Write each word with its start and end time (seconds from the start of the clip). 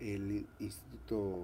el 0.00 0.46
Instituto, 0.58 1.38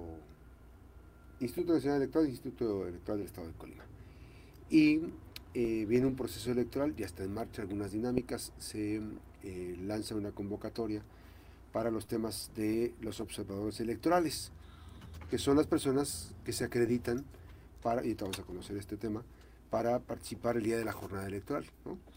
Instituto 1.39 1.73
Nacional 1.73 2.01
Electoral, 2.01 2.29
Instituto 2.29 2.87
Electoral 2.87 3.19
del 3.19 3.27
Estado 3.27 3.47
de 3.47 3.53
Colima. 3.53 3.83
Y 4.69 5.01
eh, 5.53 5.85
viene 5.87 6.07
un 6.07 6.15
proceso 6.15 6.51
electoral, 6.51 6.95
ya 6.95 7.05
está 7.05 7.23
en 7.23 7.33
marcha 7.33 7.61
algunas 7.61 7.91
dinámicas, 7.91 8.53
se 8.57 9.01
eh, 9.43 9.77
lanza 9.81 10.15
una 10.15 10.31
convocatoria 10.31 11.01
para 11.71 11.91
los 11.91 12.07
temas 12.07 12.51
de 12.55 12.93
los 13.01 13.19
observadores 13.21 13.79
electorales, 13.79 14.51
que 15.29 15.37
son 15.37 15.57
las 15.57 15.67
personas 15.67 16.33
que 16.43 16.53
se 16.53 16.63
acreditan 16.63 17.25
para, 17.81 18.05
y 18.05 18.13
vamos 18.15 18.39
a 18.39 18.43
conocer 18.43 18.77
este 18.77 18.97
tema, 18.97 19.23
para 19.69 19.99
participar 19.99 20.57
el 20.57 20.63
día 20.63 20.77
de 20.77 20.85
la 20.85 20.93
jornada 20.93 21.27
electoral. 21.27 21.65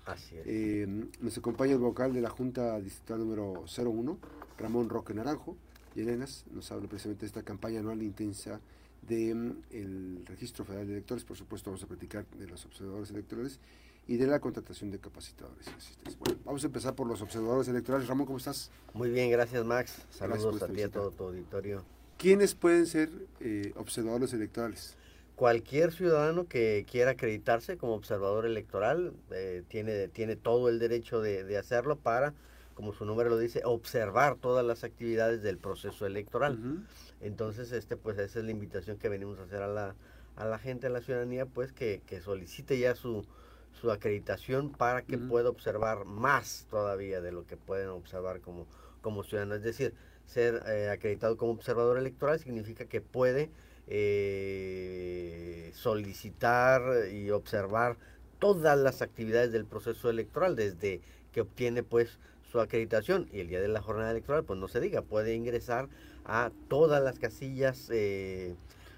Así 0.06 0.36
es. 0.36 0.42
Eh, 0.46 0.86
nos 1.20 1.36
acompaña 1.36 1.72
el 1.72 1.78
vocal 1.78 2.12
de 2.12 2.20
la 2.20 2.30
Junta 2.30 2.78
Distrital 2.80 3.18
número 3.18 3.64
01, 3.76 4.18
Ramón 4.58 4.88
Roque 4.88 5.14
Naranjo, 5.14 5.56
y 5.94 6.00
Elenas 6.00 6.44
nos 6.52 6.70
habla 6.72 6.88
precisamente 6.88 7.22
de 7.22 7.26
esta 7.26 7.42
campaña 7.42 7.80
anual 7.80 8.02
intensa 8.02 8.60
del 9.02 9.56
el 9.70 10.24
Registro 10.26 10.64
Federal 10.64 10.86
de 10.86 10.94
Electores, 10.94 11.24
por 11.24 11.36
supuesto 11.36 11.70
vamos 11.70 11.82
a 11.82 11.86
platicar 11.86 12.26
de 12.38 12.46
los 12.46 12.64
observadores 12.64 13.10
electorales 13.10 13.58
y 14.06 14.16
de 14.16 14.26
la 14.26 14.40
contratación 14.40 14.90
de 14.90 14.98
capacitadores. 14.98 15.66
Bueno, 16.18 16.38
vamos 16.44 16.62
a 16.64 16.66
empezar 16.66 16.94
por 16.94 17.06
los 17.06 17.22
observadores 17.22 17.68
electorales. 17.68 18.08
Ramón, 18.08 18.26
¿cómo 18.26 18.38
estás? 18.38 18.70
Muy 18.92 19.10
bien, 19.10 19.30
gracias 19.30 19.64
Max. 19.64 20.04
Saludos 20.10 20.62
a 20.62 20.66
ti 20.66 20.80
y 20.80 20.82
a 20.82 20.88
todo 20.90 21.10
tu 21.10 21.24
auditorio. 21.24 21.84
¿Quiénes 22.18 22.54
pueden 22.54 22.86
ser 22.86 23.08
eh, 23.40 23.72
observadores 23.76 24.32
electorales? 24.32 24.96
Cualquier 25.36 25.92
ciudadano 25.92 26.46
que 26.48 26.84
quiera 26.90 27.12
acreditarse 27.12 27.78
como 27.78 27.94
observador 27.94 28.44
electoral 28.44 29.14
eh, 29.30 29.62
tiene, 29.68 30.08
tiene 30.08 30.36
todo 30.36 30.68
el 30.68 30.78
derecho 30.78 31.22
de, 31.22 31.44
de, 31.44 31.56
hacerlo 31.56 31.96
para, 31.96 32.34
como 32.80 32.94
su 32.94 33.04
nombre 33.04 33.28
lo 33.28 33.36
dice, 33.36 33.60
observar 33.66 34.36
todas 34.36 34.64
las 34.64 34.84
actividades 34.84 35.42
del 35.42 35.58
proceso 35.58 36.06
electoral. 36.06 36.54
Uh 36.54 36.64
-huh. 36.64 36.82
Entonces, 37.20 37.72
este, 37.72 37.98
pues 37.98 38.18
esa 38.18 38.38
es 38.38 38.44
la 38.46 38.52
invitación 38.52 38.96
que 38.96 39.10
venimos 39.10 39.38
a 39.38 39.42
hacer 39.42 39.60
a 39.60 39.68
la, 39.68 39.94
a 40.36 40.46
la 40.46 40.58
gente, 40.58 40.86
a 40.86 40.90
la 40.90 41.02
ciudadanía, 41.02 41.44
pues 41.44 41.72
que, 41.72 42.00
que 42.06 42.22
solicite 42.22 42.78
ya 42.78 42.94
su, 42.94 43.26
su 43.78 43.90
acreditación 43.90 44.70
para 44.70 45.02
que 45.02 45.16
uh 45.16 45.20
-huh. 45.20 45.28
pueda 45.28 45.50
observar 45.50 46.06
más 46.06 46.66
todavía 46.70 47.20
de 47.20 47.32
lo 47.32 47.46
que 47.46 47.58
pueden 47.58 47.90
observar 47.90 48.40
como, 48.40 48.66
como 49.02 49.24
ciudadano. 49.24 49.56
Es 49.56 49.62
decir, 49.62 49.92
ser 50.24 50.62
eh, 50.66 50.88
acreditado 50.88 51.36
como 51.36 51.52
observador 51.52 51.98
electoral 51.98 52.40
significa 52.40 52.86
que 52.86 53.02
puede 53.02 53.50
eh, 53.88 55.70
solicitar 55.74 56.80
y 57.12 57.30
observar 57.30 57.98
todas 58.38 58.78
las 58.78 59.02
actividades 59.02 59.52
del 59.52 59.66
proceso 59.66 60.08
electoral 60.08 60.56
desde 60.56 61.02
que 61.32 61.42
obtiene 61.42 61.82
pues 61.82 62.18
su 62.50 62.60
acreditación 62.60 63.28
y 63.32 63.40
el 63.40 63.48
día 63.48 63.60
de 63.60 63.68
la 63.68 63.80
jornada 63.80 64.10
electoral 64.10 64.44
pues 64.44 64.58
no 64.58 64.68
se 64.68 64.80
diga 64.80 65.02
puede 65.02 65.34
ingresar 65.34 65.88
a 66.24 66.50
todas 66.68 67.02
las 67.02 67.18
casillas 67.18 67.88
eh, 67.92 68.54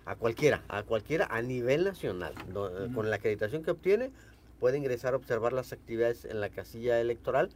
a 0.06 0.16
cualquiera 0.16 0.62
a 0.68 0.82
cualquiera 0.82 1.26
a 1.30 1.42
nivel 1.42 1.84
nacional 1.84 2.34
no, 2.52 2.64
uh 2.64 2.68
-huh. 2.68 2.94
con 2.94 3.10
la 3.10 3.16
acreditación 3.16 3.62
que 3.62 3.70
obtiene 3.70 4.10
puede 4.58 4.78
ingresar 4.78 5.14
a 5.14 5.16
observar 5.16 5.52
las 5.52 5.72
actividades 5.72 6.24
en 6.24 6.40
la 6.40 6.48
casilla 6.48 7.00
electoral 7.00 7.50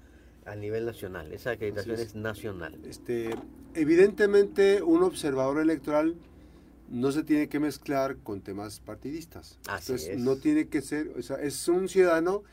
a 0.44 0.54
nivel 0.54 0.84
nacional 0.84 1.32
esa 1.32 1.52
acreditación 1.52 1.94
es. 1.94 2.00
es. 2.00 2.14
nacional 2.14 2.78
este 2.84 3.30
evidentemente 3.74 4.82
un 4.82 5.02
observador 5.02 5.60
electoral 5.60 6.16
no 6.88 7.10
se 7.10 7.22
tiene 7.24 7.48
que 7.48 7.58
mezclar 7.58 8.16
con 8.18 8.40
temas 8.40 8.78
partidistas. 8.78 9.58
Así 9.66 9.92
Entonces, 9.92 10.16
es. 10.16 10.20
no 10.20 10.36
tiene 10.36 10.68
que 10.68 10.80
ser, 10.82 11.08
o 11.18 11.22
sea, 11.22 11.36
es 11.36 11.66
un 11.66 11.88
ciudadano 11.88 12.44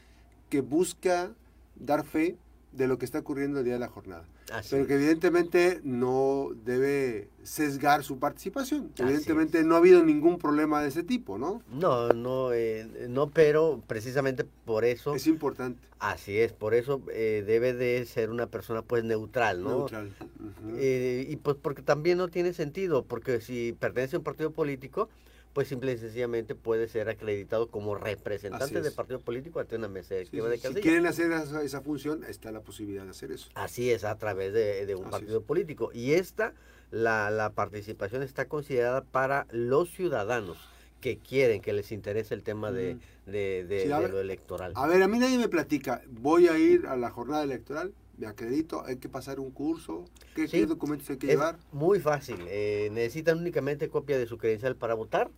que 0.49 0.61
busca 0.61 1.33
dar 1.75 2.03
fe 2.03 2.37
de 2.73 2.87
lo 2.87 2.97
que 2.97 3.05
está 3.05 3.19
ocurriendo 3.19 3.59
el 3.59 3.65
día 3.65 3.73
de 3.73 3.79
la 3.79 3.87
jornada. 3.87 4.25
Así 4.51 4.69
pero 4.71 4.87
que 4.87 4.95
evidentemente 4.95 5.79
no 5.83 6.49
debe 6.65 7.29
sesgar 7.43 8.03
su 8.03 8.19
participación. 8.19 8.91
Así 8.93 9.03
evidentemente 9.03 9.59
es. 9.59 9.65
no 9.65 9.75
ha 9.75 9.77
habido 9.77 10.03
ningún 10.03 10.37
problema 10.37 10.81
de 10.81 10.89
ese 10.89 11.03
tipo, 11.03 11.37
¿no? 11.37 11.61
No, 11.71 12.09
no, 12.09 12.51
eh, 12.51 13.07
no, 13.09 13.29
pero 13.29 13.81
precisamente 13.87 14.45
por 14.65 14.85
eso. 14.85 15.15
Es 15.15 15.27
importante. 15.27 15.79
Así 15.99 16.37
es, 16.37 16.51
por 16.51 16.73
eso 16.73 17.01
eh, 17.13 17.43
debe 17.47 17.73
de 17.73 18.05
ser 18.05 18.29
una 18.29 18.47
persona 18.47 18.81
pues 18.81 19.03
neutral, 19.03 19.63
¿no? 19.63 19.69
Neutral. 19.69 20.07
Uh 20.07 20.43
-huh. 20.43 20.75
eh, 20.77 21.25
y 21.29 21.35
pues 21.37 21.55
porque 21.61 21.81
también 21.81 22.17
no 22.17 22.27
tiene 22.27 22.53
sentido, 22.53 23.05
porque 23.05 23.39
si 23.39 23.73
pertenece 23.79 24.17
a 24.17 24.19
un 24.19 24.25
partido 24.25 24.51
político, 24.51 25.07
pues 25.53 25.67
simple 25.67 25.93
y 25.93 25.97
sencillamente 25.97 26.55
puede 26.55 26.87
ser 26.87 27.09
acreditado 27.09 27.69
como 27.69 27.95
representante 27.95 28.81
del 28.81 28.93
partido 28.93 29.19
político 29.21 29.59
ante 29.59 29.75
una 29.75 29.87
mesa 29.87 30.15
directiva 30.15 30.47
sí, 30.47 30.51
de 30.51 30.57
casilla. 30.57 30.75
Si 30.75 30.81
quieren 30.81 31.05
hacer 31.05 31.31
esa, 31.31 31.63
esa, 31.63 31.81
función, 31.81 32.23
está 32.23 32.51
la 32.51 32.61
posibilidad 32.61 33.03
de 33.03 33.11
hacer 33.11 33.31
eso. 33.31 33.49
Así 33.53 33.91
es, 33.91 34.03
a 34.03 34.17
través 34.17 34.51
de, 34.53 34.85
de 34.85 34.95
un 34.95 35.03
Así 35.03 35.11
partido 35.11 35.39
es. 35.39 35.45
político. 35.45 35.91
Y 35.93 36.13
esta, 36.13 36.53
la, 36.91 37.29
la 37.29 37.51
participación 37.51 38.23
está 38.23 38.47
considerada 38.47 39.03
para 39.03 39.45
los 39.51 39.91
ciudadanos 39.91 40.57
que 41.01 41.17
quieren, 41.17 41.61
que 41.61 41.73
les 41.73 41.91
interese 41.91 42.33
el 42.33 42.43
tema 42.43 42.71
de, 42.71 42.97
de, 43.25 43.65
de, 43.67 43.81
sí, 43.81 43.87
de 43.89 43.99
ver, 43.99 44.09
lo 44.11 44.21
electoral. 44.21 44.71
A 44.75 44.87
ver, 44.87 45.03
a 45.03 45.07
mí 45.07 45.19
nadie 45.19 45.37
me 45.37 45.49
platica, 45.49 46.01
voy 46.09 46.47
a 46.47 46.57
ir 46.57 46.87
a 46.87 46.95
la 46.95 47.09
jornada 47.11 47.43
electoral, 47.43 47.93
me 48.17 48.25
acredito, 48.25 48.85
hay 48.85 48.97
que 48.97 49.09
pasar 49.09 49.39
un 49.41 49.51
curso, 49.51 50.05
¿qué, 50.33 50.47
Sí, 50.47 50.59
qué 50.59 50.65
documentos 50.65 51.09
hay 51.09 51.17
que 51.17 51.27
es 51.27 51.33
llevar? 51.33 51.57
Muy 51.73 51.99
fácil, 51.99 52.37
eh, 52.47 52.87
necesitan 52.93 53.39
únicamente 53.39 53.89
copia 53.89 54.17
de 54.17 54.27
su 54.27 54.37
credencial 54.37 54.77
para 54.77 54.93
votar, 54.93 55.29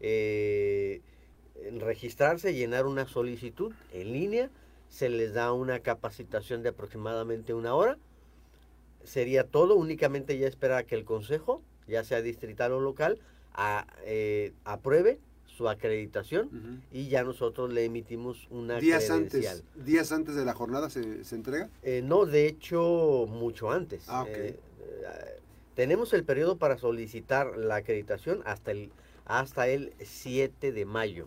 eh, 0.00 1.00
registrarse, 1.78 2.54
llenar 2.54 2.86
una 2.86 3.06
solicitud 3.06 3.72
en 3.92 4.12
línea, 4.12 4.50
se 4.88 5.08
les 5.08 5.32
da 5.34 5.52
una 5.52 5.80
capacitación 5.80 6.62
de 6.62 6.68
aproximadamente 6.70 7.54
una 7.54 7.74
hora, 7.74 7.98
sería 9.02 9.44
todo, 9.44 9.74
únicamente 9.76 10.38
ya 10.38 10.46
esperar 10.46 10.78
a 10.78 10.84
que 10.84 10.94
el 10.94 11.04
consejo, 11.04 11.62
ya 11.88 12.04
sea 12.04 12.22
distrital 12.22 12.72
o 12.72 12.80
local, 12.80 13.18
a, 13.52 13.86
eh, 14.04 14.52
apruebe 14.64 15.18
su 15.46 15.68
acreditación 15.68 16.46
Uh 16.46 16.56
-huh. 16.56 16.80
y 16.90 17.08
ya 17.08 17.22
nosotros 17.22 17.72
le 17.72 17.84
emitimos 17.84 18.48
una 18.50 18.80
días 18.80 19.04
credencial. 19.06 19.58
antes 19.58 19.84
días 19.86 20.10
antes 20.10 20.34
de 20.34 20.44
la 20.44 20.52
jornada 20.52 20.90
se, 20.90 21.22
se 21.24 21.36
entrega 21.36 21.68
Eh, 21.84 22.02
no, 22.02 22.26
de 22.26 22.48
hecho, 22.48 23.26
mucho 23.28 23.70
antes. 23.70 24.04
Ah. 24.08 24.24
Eh, 24.28 24.58
eh, 24.80 25.40
tenemos 25.76 26.12
el 26.12 26.24
periodo 26.24 26.56
para 26.56 26.76
solicitar 26.78 27.56
la 27.56 27.76
acreditación 27.76 28.42
hasta 28.46 28.72
el, 28.72 28.90
hasta 29.24 29.68
el 29.68 29.92
7 30.00 30.72
de 30.72 30.84
mayo 30.84 31.26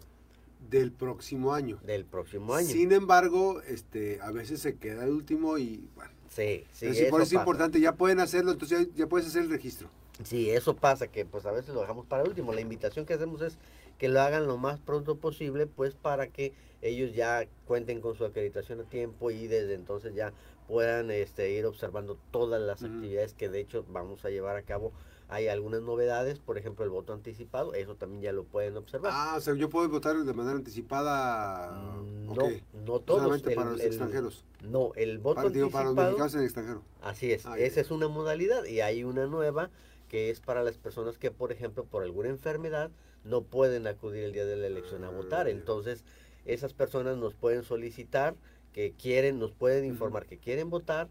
del 0.70 0.92
próximo 0.92 1.54
año. 1.54 1.80
del 1.84 2.06
próximo 2.06 2.54
año. 2.54 2.68
Sin 2.68 2.92
embargo, 2.92 3.62
este, 3.62 4.20
a 4.22 4.32
veces 4.32 4.62
se 4.62 4.76
queda 4.76 5.06
el 5.06 5.12
último 5.12 5.58
y 5.58 5.88
bueno. 5.96 6.12
sí, 6.30 6.66
sí. 6.72 6.88
es, 6.88 7.10
por 7.10 7.22
eso 7.22 7.36
es 7.36 7.40
importante, 7.40 7.80
ya 7.80 7.94
pueden 7.94 8.20
hacerlo, 8.20 8.52
entonces 8.52 8.88
ya, 8.88 8.94
ya, 8.96 9.08
puedes 9.08 9.28
hacer 9.28 9.44
el 9.44 9.50
registro. 9.50 9.90
Sí, 10.24 10.50
eso 10.50 10.76
pasa, 10.76 11.08
que 11.08 11.26
pues 11.26 11.46
a 11.46 11.52
veces 11.52 11.76
lo 11.76 11.82
dejamos 11.82 12.06
para 12.08 12.24
último. 12.24 12.52
La 12.52 12.62
invitación 12.62 13.06
que 13.06 13.14
hacemos 13.14 13.42
es 13.42 13.58
que 14.00 14.10
lo 14.10 14.22
hagan 14.22 14.48
lo 14.48 14.58
más 14.58 14.80
pronto 14.80 15.16
posible, 15.18 15.68
pues 15.68 15.94
para 15.94 16.28
que 16.28 16.54
ellos 16.82 17.14
ya 17.14 17.48
cuenten 17.66 18.02
con 18.02 18.16
su 18.16 18.26
acreditación 18.26 18.82
a 18.82 18.84
tiempo 18.84 19.32
y 19.32 19.48
desde 19.48 19.74
entonces 19.74 20.14
ya 20.16 20.34
puedan 20.68 21.12
este, 21.12 21.52
ir 21.52 21.66
observando 21.66 22.18
todas 22.32 22.62
las 22.62 22.84
actividades 22.84 23.34
que 23.34 23.50
de 23.50 23.62
hecho 23.62 23.86
vamos 23.90 24.26
a 24.26 24.30
llevar 24.30 24.58
a 24.58 24.64
cabo. 24.64 24.92
Hay 25.30 25.50
algunas 25.50 25.82
novedades, 25.82 26.40
por 26.40 26.58
ejemplo 26.58 26.86
el 26.86 26.92
voto 26.92 27.12
anticipado, 27.12 27.74
eso 27.74 27.96
también 27.96 28.22
ya 28.22 28.32
lo 28.32 28.46
pueden 28.46 28.78
observar. 28.78 29.12
Ah, 29.14 29.36
o 29.38 29.42
sea, 29.42 29.54
yo 29.56 29.70
puedo 29.70 29.90
votar 29.90 30.18
de 30.18 30.34
manera 30.34 30.56
anticipada. 30.56 31.78
No, 32.26 32.32
okay. 32.32 32.64
no 32.74 33.00
todos. 33.00 33.24
Solamente 33.24 33.50
el, 33.50 33.56
para 33.56 33.72
los 33.72 33.82
el, 33.82 33.88
extranjeros. 33.88 34.46
No, 34.62 34.94
el 34.96 35.18
voto 35.18 35.36
para, 35.36 35.50
digo, 35.50 35.66
anticipado. 35.66 35.96
para 35.96 36.10
los 36.10 36.18
mexicanos 36.18 36.34
en 36.34 36.40
el 36.40 36.46
extranjero. 36.46 36.82
Así 37.02 37.32
es, 37.34 37.46
ah, 37.46 37.60
esa 37.60 37.82
es 37.82 37.92
una 37.92 38.08
modalidad 38.08 38.64
y 38.66 38.80
hay 38.80 39.04
una 39.04 39.28
nueva 39.28 39.70
que 40.08 40.30
es 40.30 40.40
para 40.40 40.64
las 40.64 40.78
personas 40.78 41.18
que, 41.18 41.32
por 41.32 41.52
ejemplo, 41.52 41.84
por 41.84 42.04
alguna 42.04 42.30
enfermedad 42.30 42.92
no 43.26 43.42
pueden 43.42 43.88
acudir 43.88 44.24
el 44.24 44.32
día 44.32 44.46
de 44.46 44.56
la 44.56 44.68
elección 44.68 45.04
a 45.04 45.10
votar. 45.10 45.50
Entonces, 45.50 46.06
esas 46.46 46.74
personas 46.74 47.18
nos 47.18 47.34
pueden 47.34 47.64
solicitar 47.64 48.36
que 48.72 48.94
quieren, 48.94 49.40
nos 49.40 49.52
pueden 49.52 49.86
informar 49.86 50.26
que 50.26 50.38
quieren 50.38 50.70
votar 50.70 51.10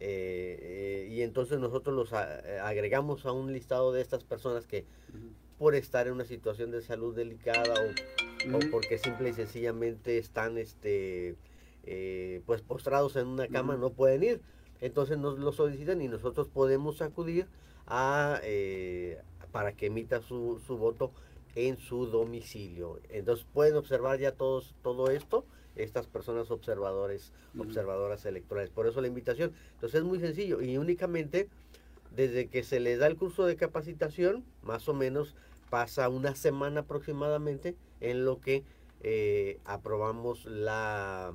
eh, 0.00 1.06
eh, 1.06 1.08
y 1.10 1.22
entonces 1.22 1.58
nosotros 1.58 1.94
los 1.94 2.12
a, 2.12 2.66
agregamos 2.66 3.26
a 3.26 3.32
un 3.32 3.52
listado 3.52 3.92
de 3.92 4.00
estas 4.00 4.24
personas 4.24 4.66
que 4.66 4.86
por 5.58 5.74
estar 5.74 6.06
en 6.06 6.14
una 6.14 6.24
situación 6.24 6.70
de 6.70 6.80
salud 6.80 7.14
delicada 7.14 7.74
o, 7.74 8.56
o 8.56 8.60
porque 8.70 8.96
simple 8.96 9.28
y 9.28 9.32
sencillamente 9.34 10.16
están 10.16 10.56
este 10.56 11.36
eh, 11.84 12.42
pues 12.46 12.62
postrados 12.62 13.16
en 13.16 13.26
una 13.26 13.46
cama 13.48 13.76
no 13.76 13.90
pueden 13.90 14.22
ir. 14.22 14.40
Entonces 14.80 15.18
nos 15.18 15.38
lo 15.38 15.52
solicitan 15.52 16.00
y 16.00 16.08
nosotros 16.08 16.48
podemos 16.48 17.02
acudir 17.02 17.46
a 17.86 18.40
eh, 18.42 19.20
para 19.52 19.72
que 19.72 19.86
emita 19.86 20.22
su, 20.22 20.60
su, 20.66 20.78
voto 20.78 21.12
en 21.54 21.76
su 21.76 22.06
domicilio. 22.06 22.98
Entonces 23.10 23.46
pueden 23.52 23.76
observar 23.76 24.18
ya 24.18 24.32
todos 24.32 24.74
todo 24.82 25.10
esto 25.10 25.44
estas 25.82 26.06
personas 26.06 26.50
observadores, 26.50 27.32
uh 27.54 27.58
-huh. 27.58 27.66
observadoras 27.66 28.24
electorales. 28.26 28.70
Por 28.70 28.86
eso 28.86 29.00
la 29.00 29.08
invitación. 29.08 29.52
Entonces 29.74 30.00
es 30.00 30.04
muy 30.04 30.20
sencillo 30.20 30.60
y 30.60 30.78
únicamente 30.78 31.48
desde 32.14 32.48
que 32.48 32.62
se 32.62 32.80
les 32.80 32.98
da 32.98 33.06
el 33.06 33.16
curso 33.16 33.46
de 33.46 33.56
capacitación, 33.56 34.44
más 34.62 34.88
o 34.88 34.94
menos 34.94 35.34
pasa 35.70 36.08
una 36.08 36.34
semana 36.34 36.80
aproximadamente 36.80 37.76
en 38.00 38.24
lo 38.24 38.40
que 38.40 38.64
eh, 39.02 39.58
aprobamos 39.64 40.44
la 40.46 41.32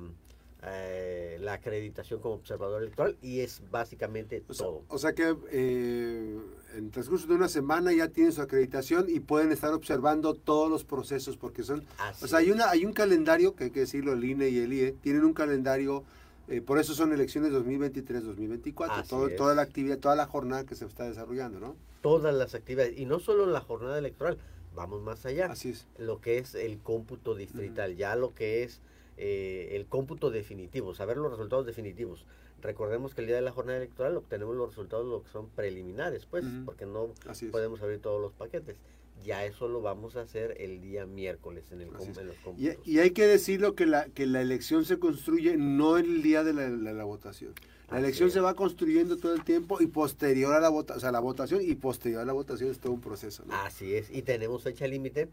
eh, 0.62 1.36
la 1.40 1.54
acreditación 1.54 2.20
como 2.20 2.34
observador 2.34 2.82
electoral 2.82 3.16
y 3.20 3.40
es 3.40 3.62
básicamente 3.70 4.42
o 4.48 4.54
todo. 4.54 4.54
Sea, 4.54 4.86
o 4.88 4.98
sea 4.98 5.14
que 5.14 5.36
eh, 5.52 6.36
en 6.74 6.84
el 6.86 6.90
transcurso 6.90 7.26
de 7.26 7.34
una 7.34 7.48
semana 7.48 7.92
ya 7.92 8.08
tienen 8.08 8.32
su 8.32 8.40
acreditación 8.40 9.06
y 9.08 9.20
pueden 9.20 9.52
estar 9.52 9.72
observando 9.74 10.34
todos 10.34 10.70
los 10.70 10.82
procesos 10.84 11.36
porque 11.36 11.62
son... 11.62 11.84
o 12.22 12.26
sea, 12.26 12.38
hay, 12.38 12.50
una, 12.50 12.70
hay 12.70 12.84
un 12.86 12.94
calendario, 12.94 13.54
que 13.54 13.64
hay 13.64 13.70
que 13.70 13.80
decirlo, 13.80 14.14
el 14.14 14.24
INE 14.24 14.48
y 14.48 14.58
el 14.58 14.72
IE, 14.72 14.92
tienen 14.92 15.24
un 15.24 15.34
calendario, 15.34 16.04
eh, 16.48 16.62
por 16.62 16.78
eso 16.78 16.94
son 16.94 17.12
elecciones 17.12 17.52
2023-2024, 17.52 19.36
toda 19.36 19.54
la 19.54 19.62
actividad, 19.62 19.98
toda 19.98 20.16
la 20.16 20.26
jornada 20.26 20.64
que 20.64 20.74
se 20.74 20.86
está 20.86 21.04
desarrollando, 21.04 21.60
¿no? 21.60 21.76
Todas 22.00 22.34
las 22.34 22.54
actividades, 22.54 22.98
y 22.98 23.04
no 23.04 23.20
solo 23.20 23.46
la 23.46 23.60
jornada 23.60 23.98
electoral, 23.98 24.38
vamos 24.74 25.02
más 25.02 25.26
allá. 25.26 25.46
Así 25.46 25.70
es. 25.70 25.86
Lo 25.98 26.20
que 26.20 26.38
es 26.38 26.54
el 26.54 26.78
cómputo 26.78 27.34
distrital, 27.34 27.96
ya 27.96 28.16
lo 28.16 28.34
que 28.34 28.62
es 28.62 28.80
eh, 29.18 29.70
el 29.72 29.86
cómputo 29.86 30.30
definitivo, 30.30 30.94
saber 30.94 31.16
los 31.16 31.30
resultados 31.30 31.64
definitivos. 31.64 32.26
Recordemos 32.60 33.14
que 33.14 33.22
el 33.22 33.26
día 33.28 33.36
de 33.36 33.42
la 33.42 33.52
jornada 33.52 33.78
electoral 33.78 34.16
obtenemos 34.16 34.54
los 34.56 34.70
resultados 34.70 35.06
lo 35.06 35.22
que 35.22 35.30
son 35.30 35.48
preliminares, 35.48 36.26
pues, 36.26 36.44
porque 36.64 36.84
no 36.84 37.08
podemos 37.50 37.80
abrir 37.82 38.00
todos 38.00 38.20
los 38.20 38.32
paquetes. 38.32 38.76
Ya 39.24 39.44
eso 39.44 39.68
lo 39.68 39.80
vamos 39.80 40.16
a 40.16 40.22
hacer 40.22 40.56
el 40.60 40.82
día 40.82 41.06
miércoles 41.06 41.64
en, 41.72 41.80
el 41.80 41.86
los 41.88 41.96
cómputos. 42.42 42.76
Y, 42.84 42.98
hay 42.98 43.10
que 43.12 43.26
decirlo 43.26 43.74
que 43.74 43.86
la, 43.86 44.04
que 44.06 44.26
la 44.26 44.42
elección 44.42 44.84
se 44.84 44.98
construye 44.98 45.56
no 45.56 45.96
el 45.96 46.22
día 46.22 46.44
de 46.44 46.52
la, 46.52 47.04
votación. 47.04 47.52
La 47.90 47.98
elección 47.98 48.30
se 48.30 48.40
va 48.40 48.54
construyendo 48.54 49.16
todo 49.16 49.32
el 49.32 49.44
tiempo 49.44 49.80
y 49.80 49.86
posterior 49.86 50.52
a 50.54 50.60
la 50.60 50.68
votación, 50.68 50.98
o 50.98 51.00
sea, 51.00 51.12
la 51.12 51.20
votación 51.20 51.60
y 51.62 51.74
posterior 51.74 52.20
a 52.20 52.24
la 52.24 52.32
votación 52.32 52.70
es 52.70 52.78
todo 52.78 52.92
un 52.92 53.00
proceso. 53.00 53.44
Así 53.50 53.94
es, 53.94 54.10
y 54.10 54.22
tenemos 54.22 54.62
fecha 54.62 54.86
límite. 54.86 55.28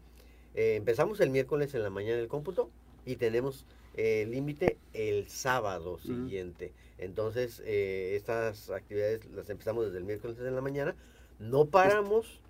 Eh, 0.54 0.76
empezamos 0.76 1.20
el 1.20 1.30
miércoles 1.30 1.74
en 1.74 1.82
la 1.82 1.90
mañana 1.90 2.16
del 2.16 2.28
cómputo 2.28 2.70
y 3.06 3.16
tenemos 3.16 3.64
el 3.96 4.30
límite 4.30 4.78
el 4.92 5.28
sábado 5.28 5.98
siguiente. 5.98 6.72
Entonces, 6.98 7.62
eh, 7.64 8.14
estas 8.16 8.70
actividades 8.70 9.24
las 9.34 9.48
empezamos 9.50 9.86
desde 9.86 9.98
el 9.98 10.04
miércoles 10.04 10.38
en 10.38 10.54
la 10.54 10.60
mañana. 10.60 10.94
No 11.38 11.66
paramos 11.66 12.40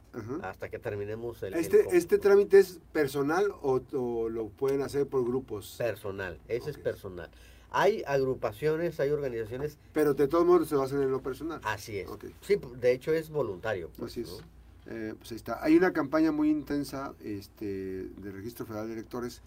hasta 0.43 0.69
que 0.69 0.79
terminemos 0.79 1.43
el... 1.43 1.55
¿Este, 1.55 1.97
¿Este 1.97 2.19
trámite 2.19 2.59
es 2.59 2.81
personal 2.93 3.53
o, 3.63 4.29
lo 4.29 4.49
pueden 4.49 4.83
hacer 4.83 5.07
por 5.07 5.25
grupos? 5.25 5.75
Personal, 5.77 6.39
ese 6.49 6.71
es 6.71 6.79
personal. 6.79 7.31
Hay 7.71 8.05
agrupaciones, 8.07 9.01
hay 9.01 9.11
organizaciones... 9.11 9.79
Pero 9.93 10.15
de 10.15 10.29
todos 10.29 10.47
modos 10.47 10.69
se 10.69 10.77
hacer 10.77 11.01
en 11.01 11.11
lo 11.11 11.21
personal. 11.23 11.61
Así 11.65 11.99
es. 11.99 12.09
Sí, 12.41 12.61
de 12.77 12.93
hecho 12.93 13.13
es 13.13 13.31
voluntario. 13.31 13.91
Pues, 13.97 14.13
Así 14.13 14.21
es. 14.21 14.45
Eh, 14.87 15.15
pues 15.19 15.33
ahí 15.33 15.37
está. 15.37 15.65
Hay 15.65 15.77
una 15.77 15.93
campaña 15.93 16.31
muy 16.31 16.51
intensa 16.51 17.15
este, 17.25 18.07
del 18.17 18.33
Registro 18.33 18.67
Federal 18.67 18.87
de 18.87 18.93
Electores 18.93 19.43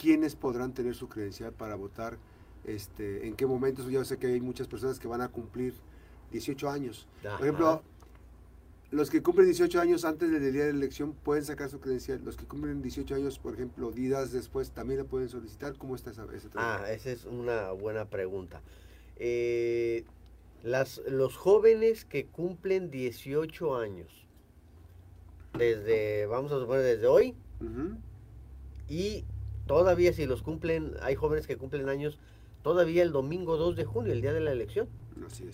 quiénes 0.00 0.34
podrán 0.34 0.72
tener 0.72 0.94
su 0.94 1.08
credencial 1.08 1.52
para 1.52 1.74
votar, 1.74 2.16
este, 2.64 3.26
en 3.26 3.36
qué 3.36 3.46
momentos. 3.46 3.86
Yo 3.86 4.02
sé 4.04 4.16
que 4.16 4.28
hay 4.28 4.40
muchas 4.40 4.66
personas 4.66 4.98
que 4.98 5.06
van 5.06 5.20
a 5.20 5.28
cumplir 5.28 5.74
18 6.32 6.70
años. 6.70 7.06
Por 7.22 7.42
ejemplo, 7.42 7.82
los 8.90 9.10
que 9.10 9.22
cumplen 9.22 9.46
18 9.46 9.78
años 9.78 10.06
antes 10.06 10.30
del 10.30 10.52
día 10.52 10.64
de 10.64 10.72
la 10.72 10.78
elección 10.78 11.12
pueden 11.12 11.44
sacar 11.44 11.68
su 11.68 11.80
credencial. 11.80 12.22
Los 12.24 12.36
que 12.36 12.46
cumplen 12.46 12.80
18 12.80 13.14
años, 13.14 13.38
por 13.38 13.52
ejemplo, 13.52 13.90
días 13.90 14.32
después, 14.32 14.70
también 14.70 15.00
la 15.00 15.04
pueden 15.04 15.28
solicitar. 15.28 15.76
¿Cómo 15.76 15.94
está 15.94 16.12
esa, 16.12 16.24
ese 16.34 16.48
Ah, 16.54 16.84
esa 16.88 17.10
es 17.10 17.26
una 17.26 17.72
buena 17.72 18.06
pregunta. 18.06 18.62
Eh, 19.16 20.04
las, 20.62 21.02
los 21.06 21.36
jóvenes 21.36 22.06
que 22.06 22.24
cumplen 22.24 22.90
18 22.90 23.76
años, 23.76 24.08
desde, 25.58 26.24
vamos 26.24 26.52
a 26.52 26.58
suponer, 26.58 26.84
desde 26.84 27.06
hoy, 27.06 27.34
y 28.88 29.24
todavía 29.70 30.12
si 30.12 30.26
los 30.26 30.42
cumplen, 30.42 30.96
hay 31.00 31.14
jóvenes 31.14 31.46
que 31.46 31.56
cumplen 31.56 31.88
años 31.88 32.18
todavía 32.64 33.04
el 33.04 33.12
domingo 33.12 33.56
2 33.56 33.76
de 33.76 33.84
junio, 33.84 34.12
el 34.12 34.20
día 34.20 34.32
de 34.32 34.40
la 34.40 34.50
elección. 34.50 34.88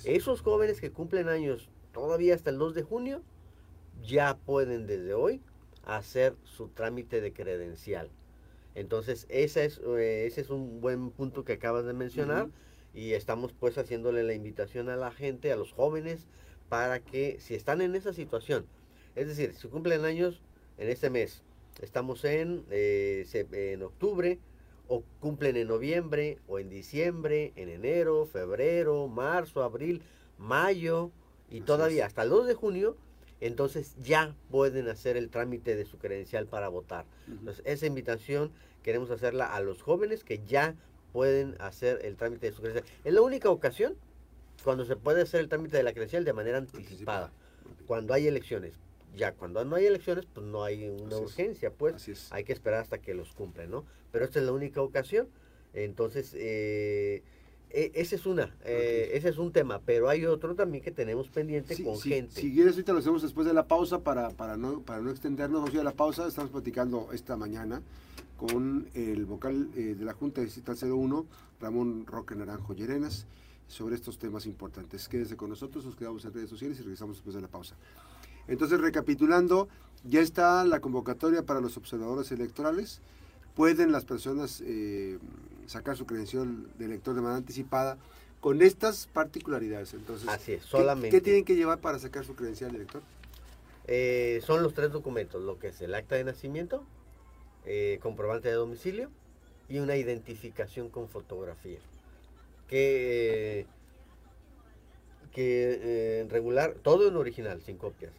Esos 0.04 0.40
jóvenes 0.40 0.80
que 0.80 0.90
cumplen 0.90 1.28
años 1.28 1.68
todavía 1.92 2.34
hasta 2.34 2.48
el 2.48 2.56
2 2.56 2.74
de 2.74 2.82
junio, 2.82 3.22
ya 4.02 4.38
pueden 4.38 4.86
desde 4.86 5.12
hoy 5.12 5.42
hacer 5.84 6.34
su 6.44 6.68
trámite 6.68 7.20
de 7.20 7.34
credencial. 7.34 8.08
Entonces, 8.74 9.26
ese 9.28 9.66
es, 9.66 9.82
eh, 9.86 10.24
ese 10.24 10.40
es 10.40 10.48
un 10.48 10.80
buen 10.80 11.10
punto 11.10 11.44
que 11.44 11.52
acabas 11.52 11.84
de 11.84 11.92
mencionar 11.92 12.48
y 12.94 13.12
estamos 13.12 13.52
pues 13.52 13.76
haciéndole 13.76 14.22
la 14.22 14.32
invitación 14.32 14.88
a 14.88 14.96
la 14.96 15.10
gente, 15.10 15.52
a 15.52 15.56
los 15.56 15.72
jóvenes, 15.74 16.26
para 16.70 17.00
que 17.00 17.36
si 17.38 17.54
están 17.54 17.82
en 17.82 17.94
esa 17.94 18.14
situación, 18.14 18.64
es 19.14 19.28
decir, 19.28 19.52
si 19.52 19.68
cumplen 19.68 20.06
años 20.06 20.40
en 20.78 20.88
este 20.88 21.10
mes, 21.10 21.42
Estamos 21.80 22.24
en, 22.24 22.64
eh, 22.70 23.26
en 23.52 23.82
octubre, 23.82 24.38
o 24.88 25.02
cumplen 25.20 25.56
en 25.56 25.68
noviembre, 25.68 26.38
o 26.46 26.58
en 26.58 26.68
diciembre, 26.70 27.52
en 27.56 27.68
enero, 27.68 28.24
febrero, 28.26 29.08
marzo, 29.08 29.62
abril, 29.62 30.02
mayo, 30.38 31.10
y 31.50 31.60
todavía 31.60 32.06
hasta 32.06 32.22
el 32.22 32.30
2 32.30 32.46
de 32.46 32.54
junio, 32.54 32.96
entonces 33.40 33.94
ya 34.02 34.34
pueden 34.50 34.88
hacer 34.88 35.16
el 35.16 35.28
trámite 35.28 35.76
de 35.76 35.84
su 35.84 35.98
credencial 35.98 36.46
para 36.46 36.68
votar. 36.68 37.04
Entonces, 37.28 37.62
esa 37.66 37.86
invitación 37.86 38.52
queremos 38.82 39.10
hacerla 39.10 39.54
a 39.54 39.60
los 39.60 39.82
jóvenes 39.82 40.24
que 40.24 40.40
ya 40.46 40.74
pueden 41.12 41.56
hacer 41.60 42.00
el 42.04 42.16
trámite 42.16 42.46
de 42.46 42.52
su 42.52 42.62
credencial. 42.62 42.86
Es 43.04 43.12
la 43.12 43.20
única 43.20 43.50
ocasión 43.50 43.96
cuando 44.64 44.84
se 44.84 44.96
puede 44.96 45.22
hacer 45.22 45.40
el 45.40 45.48
trámite 45.48 45.76
de 45.76 45.82
la 45.82 45.92
credencial 45.92 46.24
de 46.24 46.32
manera 46.32 46.58
anticipada, 46.58 47.32
cuando 47.86 48.14
hay 48.14 48.26
elecciones 48.26 48.78
ya 49.14 49.32
cuando 49.32 49.64
no 49.64 49.76
hay 49.76 49.86
elecciones, 49.86 50.26
pues 50.26 50.46
no 50.46 50.64
hay 50.64 50.88
una 50.88 51.18
urgencia, 51.18 51.72
pues 51.72 52.30
hay 52.30 52.44
que 52.44 52.52
esperar 52.52 52.80
hasta 52.80 52.98
que 52.98 53.14
los 53.14 53.32
cumplen, 53.32 53.70
¿no? 53.70 53.84
Pero 54.12 54.24
esta 54.24 54.38
es 54.38 54.46
la 54.46 54.52
única 54.52 54.82
ocasión, 54.82 55.28
entonces 55.74 56.32
eh, 56.34 57.22
e, 57.70 57.92
ese 57.94 58.16
es 58.16 58.26
una, 58.26 58.54
eh, 58.64 59.10
ese 59.14 59.28
es 59.28 59.38
un 59.38 59.52
tema, 59.52 59.80
pero 59.84 60.08
hay 60.08 60.24
otro 60.24 60.54
también 60.54 60.82
que 60.82 60.92
tenemos 60.92 61.28
pendiente 61.28 61.82
con 61.82 61.98
gente. 62.00 62.40
Si 62.40 62.52
quieres, 62.52 62.72
ahorita 62.72 62.92
lo 62.92 63.00
hacemos 63.00 63.22
después 63.22 63.46
de 63.46 63.52
la 63.52 63.66
pausa 63.66 64.00
para, 64.00 64.30
para, 64.30 64.56
no, 64.56 64.80
para 64.80 65.00
no 65.00 65.10
extendernos, 65.10 65.62
vamos 65.62 65.78
a, 65.78 65.84
la 65.84 65.92
pausa, 65.92 66.26
estamos 66.26 66.50
platicando 66.50 67.08
esta 67.12 67.36
mañana 67.36 67.82
con 68.36 68.88
el 68.94 69.24
vocal 69.24 69.68
eh, 69.76 69.94
de 69.98 70.04
la 70.04 70.12
Junta 70.12 70.42
Distrital 70.42 70.76
01, 70.80 71.26
Ramón 71.60 72.06
Roque 72.06 72.34
Naranjo 72.34 72.74
Llerenas, 72.74 73.26
sobre 73.66 73.96
estos 73.96 74.18
temas 74.18 74.46
importantes. 74.46 75.08
Quédese 75.08 75.36
con 75.36 75.50
nosotros, 75.50 75.84
nos 75.84 75.96
quedamos 75.96 76.24
en 76.24 76.32
redes 76.32 76.50
sociales 76.50 76.78
y 76.78 76.82
regresamos 76.82 77.16
después 77.16 77.34
de 77.34 77.42
la 77.42 77.48
pausa. 77.48 77.74
Entonces, 78.48 78.80
recapitulando, 78.80 79.68
ya 80.04 80.20
está 80.20 80.64
la 80.64 80.80
convocatoria 80.80 81.42
para 81.42 81.60
los 81.60 81.76
observadores 81.76 82.30
electorales. 82.32 83.00
Pueden 83.54 83.92
las 83.92 84.04
personas 84.04 84.62
eh, 84.64 85.18
sacar 85.66 85.96
su 85.96 86.06
credencial 86.06 86.66
de 86.78 86.84
elector 86.84 87.14
de 87.14 87.22
manera 87.22 87.38
anticipada 87.38 87.96
con 88.40 88.62
estas 88.62 89.08
particularidades. 89.08 89.94
Entonces, 89.94 90.28
Así 90.28 90.52
es, 90.52 90.62
solamente. 90.62 91.10
¿qué, 91.10 91.20
tienen 91.20 91.44
que 91.44 91.56
llevar 91.56 91.78
para 91.78 91.98
sacar 91.98 92.24
su 92.24 92.34
credencial 92.36 92.70
de 92.70 92.76
elector? 92.78 93.02
Eh, 93.88 94.42
son 94.44 94.62
los 94.62 94.74
tres 94.74 94.92
documentos, 94.92 95.42
lo 95.42 95.58
que 95.58 95.68
es 95.68 95.80
el 95.80 95.94
acta 95.94 96.16
de 96.16 96.24
nacimiento, 96.24 96.84
eh, 97.64 97.98
comprobante 98.02 98.48
de 98.48 98.54
domicilio 98.54 99.10
y 99.68 99.78
una 99.78 99.96
identificación 99.96 100.88
con 100.90 101.08
fotografía. 101.08 101.78
Que, 102.68 103.64
que 105.32 106.20
en 106.20 106.30
regular, 106.30 106.74
todo 106.82 107.08
en 107.08 107.16
original, 107.16 107.62
sin 107.62 107.76
copias 107.76 108.12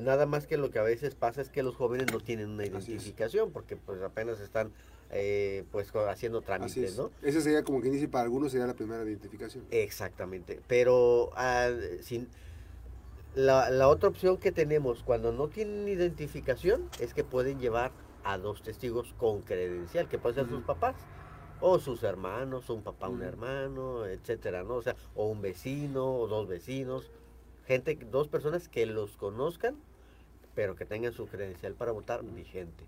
nada 0.00 0.26
más 0.26 0.46
que 0.46 0.56
lo 0.56 0.70
que 0.70 0.78
a 0.78 0.82
veces 0.82 1.14
pasa 1.14 1.40
es 1.40 1.50
que 1.50 1.62
los 1.62 1.76
jóvenes 1.76 2.12
no 2.12 2.20
tienen 2.20 2.50
una 2.50 2.66
identificación 2.66 3.50
porque 3.50 3.76
pues 3.76 4.02
apenas 4.02 4.40
están 4.40 4.72
eh, 5.10 5.64
pues 5.70 5.90
haciendo 6.08 6.42
trámites, 6.42 6.96
¿no? 6.96 7.10
Esa 7.22 7.40
sería 7.40 7.62
como 7.62 7.80
que 7.80 7.90
dice 7.90 8.08
para 8.08 8.24
algunos 8.24 8.52
sería 8.52 8.66
la 8.66 8.74
primera 8.74 9.04
identificación. 9.04 9.64
Exactamente, 9.70 10.60
pero 10.66 11.30
ah, 11.36 11.70
sin, 12.02 12.28
la, 13.34 13.70
la, 13.70 13.88
otra 13.88 14.08
opción 14.08 14.38
que 14.38 14.50
tenemos 14.52 15.02
cuando 15.02 15.32
no 15.32 15.48
tienen 15.48 15.86
identificación 15.88 16.88
es 17.00 17.14
que 17.14 17.22
pueden 17.22 17.60
llevar 17.60 17.92
a 18.24 18.38
dos 18.38 18.62
testigos 18.62 19.14
con 19.18 19.42
credencial, 19.42 20.08
que 20.08 20.18
pueden 20.18 20.46
ser 20.46 20.48
sus 20.48 20.64
papás 20.64 20.96
o 21.60 21.78
sus 21.78 22.02
hermanos, 22.02 22.68
un 22.70 22.82
papá, 22.82 23.08
un 23.08 23.22
hermano, 23.22 24.06
etcétera, 24.06 24.62
¿no? 24.62 24.74
O 24.74 24.82
sea, 24.82 24.96
o 25.14 25.26
un 25.26 25.40
vecino 25.40 26.16
o 26.16 26.26
dos 26.26 26.48
vecinos 26.48 27.10
gente, 27.66 27.98
dos 28.10 28.28
personas 28.28 28.68
que 28.68 28.86
los 28.86 29.16
conozcan, 29.16 29.76
pero 30.54 30.76
que 30.76 30.84
tengan 30.84 31.12
su 31.12 31.26
credencial 31.26 31.74
para 31.74 31.92
votar 31.92 32.24
vigente. 32.24 32.84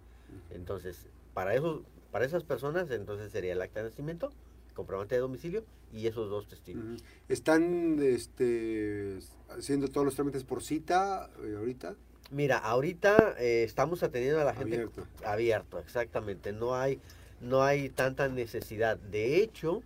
Entonces, 0.50 1.06
para 1.34 1.54
eso, 1.54 1.82
para 2.10 2.24
esas 2.24 2.44
personas, 2.44 2.90
entonces 2.90 3.32
sería 3.32 3.52
el 3.52 3.62
acta 3.62 3.82
de 3.82 3.90
nacimiento, 3.90 4.30
comprobante 4.74 5.14
de 5.14 5.20
domicilio 5.20 5.64
y 5.92 6.06
esos 6.06 6.30
dos 6.30 6.46
testigos. 6.46 7.02
¿Están 7.28 7.98
este, 8.00 9.18
haciendo 9.50 9.88
todos 9.88 10.04
los 10.04 10.14
trámites 10.14 10.44
por 10.44 10.62
cita 10.62 11.30
eh, 11.44 11.56
ahorita? 11.58 11.96
Mira, 12.30 12.58
ahorita 12.58 13.34
eh, 13.38 13.64
estamos 13.64 14.02
atendiendo 14.02 14.40
a 14.40 14.44
la 14.44 14.54
gente 14.54 14.76
abierto. 14.76 15.06
abierto, 15.24 15.78
exactamente. 15.78 16.52
No 16.52 16.74
hay, 16.74 17.00
no 17.40 17.62
hay 17.62 17.88
tanta 17.88 18.28
necesidad. 18.28 18.98
De 18.98 19.42
hecho, 19.42 19.82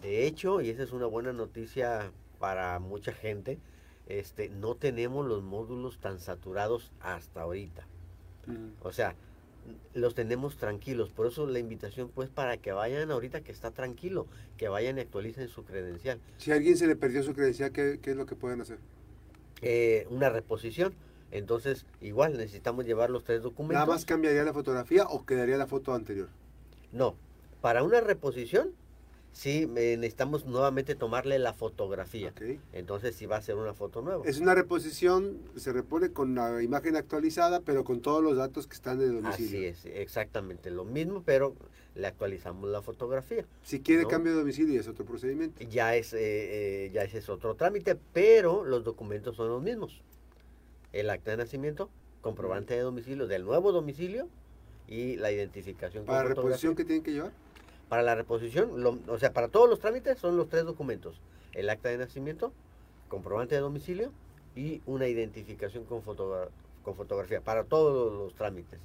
de 0.00 0.26
hecho, 0.26 0.60
y 0.60 0.70
esa 0.70 0.82
es 0.82 0.92
una 0.92 1.06
buena 1.06 1.32
noticia 1.32 2.10
para 2.38 2.78
mucha 2.80 3.12
gente, 3.12 3.58
este, 4.06 4.48
no 4.48 4.74
tenemos 4.74 5.26
los 5.26 5.42
módulos 5.42 5.98
tan 5.98 6.18
saturados 6.18 6.92
hasta 7.00 7.42
ahorita. 7.42 7.86
Mm. 8.46 8.70
O 8.82 8.92
sea, 8.92 9.14
los 9.94 10.14
tenemos 10.14 10.56
tranquilos. 10.56 11.10
Por 11.10 11.26
eso 11.26 11.46
la 11.46 11.58
invitación, 11.58 12.08
pues, 12.08 12.28
para 12.28 12.56
que 12.56 12.72
vayan 12.72 13.10
ahorita 13.10 13.42
que 13.42 13.52
está 13.52 13.70
tranquilo, 13.70 14.26
que 14.56 14.68
vayan 14.68 14.98
y 14.98 15.02
actualicen 15.02 15.48
su 15.48 15.64
credencial. 15.64 16.20
Si 16.38 16.50
a 16.50 16.54
alguien 16.54 16.76
se 16.76 16.86
le 16.86 16.96
perdió 16.96 17.22
su 17.22 17.34
credencial, 17.34 17.72
¿qué, 17.72 18.00
es 18.02 18.16
lo 18.16 18.26
que 18.26 18.34
pueden 18.34 18.60
hacer? 18.60 18.78
eh, 19.62 20.06
una 20.10 20.28
reposición. 20.28 20.92
Entonces, 21.30 21.86
igual 22.02 22.36
necesitamos 22.36 22.84
llevar 22.84 23.08
los 23.08 23.24
tres 23.24 23.40
documentos. 23.40 23.74
¿Nada 23.76 23.86
más 23.86 24.04
cambiaría 24.04 24.44
la 24.44 24.52
fotografía 24.52 25.04
o 25.04 25.24
quedaría 25.24 25.56
la 25.56 25.66
foto 25.66 25.94
anterior? 25.94 26.28
No, 26.92 27.14
para 27.62 27.82
una 27.82 28.02
reposición, 28.02 28.72
sí 29.32 29.68
eh, 29.76 29.96
necesitamos 29.98 30.46
nuevamente 30.46 30.94
tomarle 30.94 31.38
la 31.38 31.52
fotografía. 31.52 32.30
Ok. 32.30 32.58
Entonces, 32.72 33.16
sí 33.16 33.26
va 33.26 33.36
a 33.36 33.42
ser 33.42 33.56
una 33.56 33.74
foto 33.74 34.02
nueva. 34.02 34.24
Es 34.26 34.38
una 34.38 34.54
reposición, 34.54 35.38
se 35.56 35.72
repone 35.72 36.12
con 36.12 36.34
la 36.34 36.62
imagen 36.62 36.96
actualizada, 36.96 37.60
pero 37.60 37.84
con 37.84 38.00
todos 38.00 38.22
los 38.22 38.36
datos 38.36 38.66
que 38.66 38.74
están 38.74 39.00
en 39.00 39.18
el 39.18 39.26
Así 39.26 39.44
domicilio. 39.44 39.68
es, 39.70 39.84
exactamente 39.86 40.70
lo 40.70 40.84
mismo, 40.84 41.22
pero 41.24 41.54
le 41.94 42.06
actualizamos 42.06 42.70
la 42.70 42.82
fotografía. 42.82 43.44
Si 43.62 43.80
quiere 43.80 44.02
¿No? 44.02 44.08
cambio 44.08 44.32
de 44.32 44.38
domicilio, 44.38 44.80
es 44.80 44.88
otro 44.88 45.04
procedimiento. 45.04 45.62
Ya 45.64 45.96
es, 45.96 46.12
eh, 46.14 46.18
eh, 46.86 46.90
ya 46.92 47.02
ese 47.02 47.18
es 47.18 47.28
otro 47.28 47.54
trámite, 47.54 47.96
pero 48.12 48.64
los 48.64 48.84
documentos 48.84 49.36
son 49.36 49.48
los 49.48 49.62
mismos. 49.62 50.02
El 50.92 51.10
acta 51.10 51.30
de 51.32 51.38
nacimiento, 51.38 51.90
comprobante 52.20 52.74
de 52.74 52.80
domicilio 52.80 53.26
del 53.26 53.44
nuevo 53.44 53.72
domicilio 53.72 54.28
y 54.86 55.16
la 55.16 55.32
identificación. 55.32 56.04
con 56.04 56.14
Para 56.14 56.28
fotografía. 56.28 56.44
reposición, 56.50 56.74
¿qué 56.76 56.84
tienen 56.84 57.02
que 57.02 57.12
llevar? 57.12 57.32
Para 57.92 58.02
la 58.02 58.14
reposición, 58.14 58.82
lo- 58.82 58.98
o 59.06 59.18
sea, 59.18 59.34
para 59.34 59.48
todos 59.48 59.68
los 59.68 59.78
trámites 59.78 60.18
son 60.18 60.38
los 60.38 60.48
tres 60.48 60.64
documentos. 60.64 61.20
El 61.52 61.68
acta 61.68 61.90
de 61.90 61.98
nacimiento, 61.98 62.50
comprobante 63.10 63.54
de 63.54 63.60
domicilio 63.60 64.10
y 64.56 64.80
una 64.86 65.08
identificación 65.08 65.84
con, 65.84 66.02
fotogra- 66.02 66.48
con 66.82 66.94
fotografía. 66.94 67.42
Para 67.42 67.64
todos 67.64 68.10
los 68.14 68.34
trámites. 68.34 68.80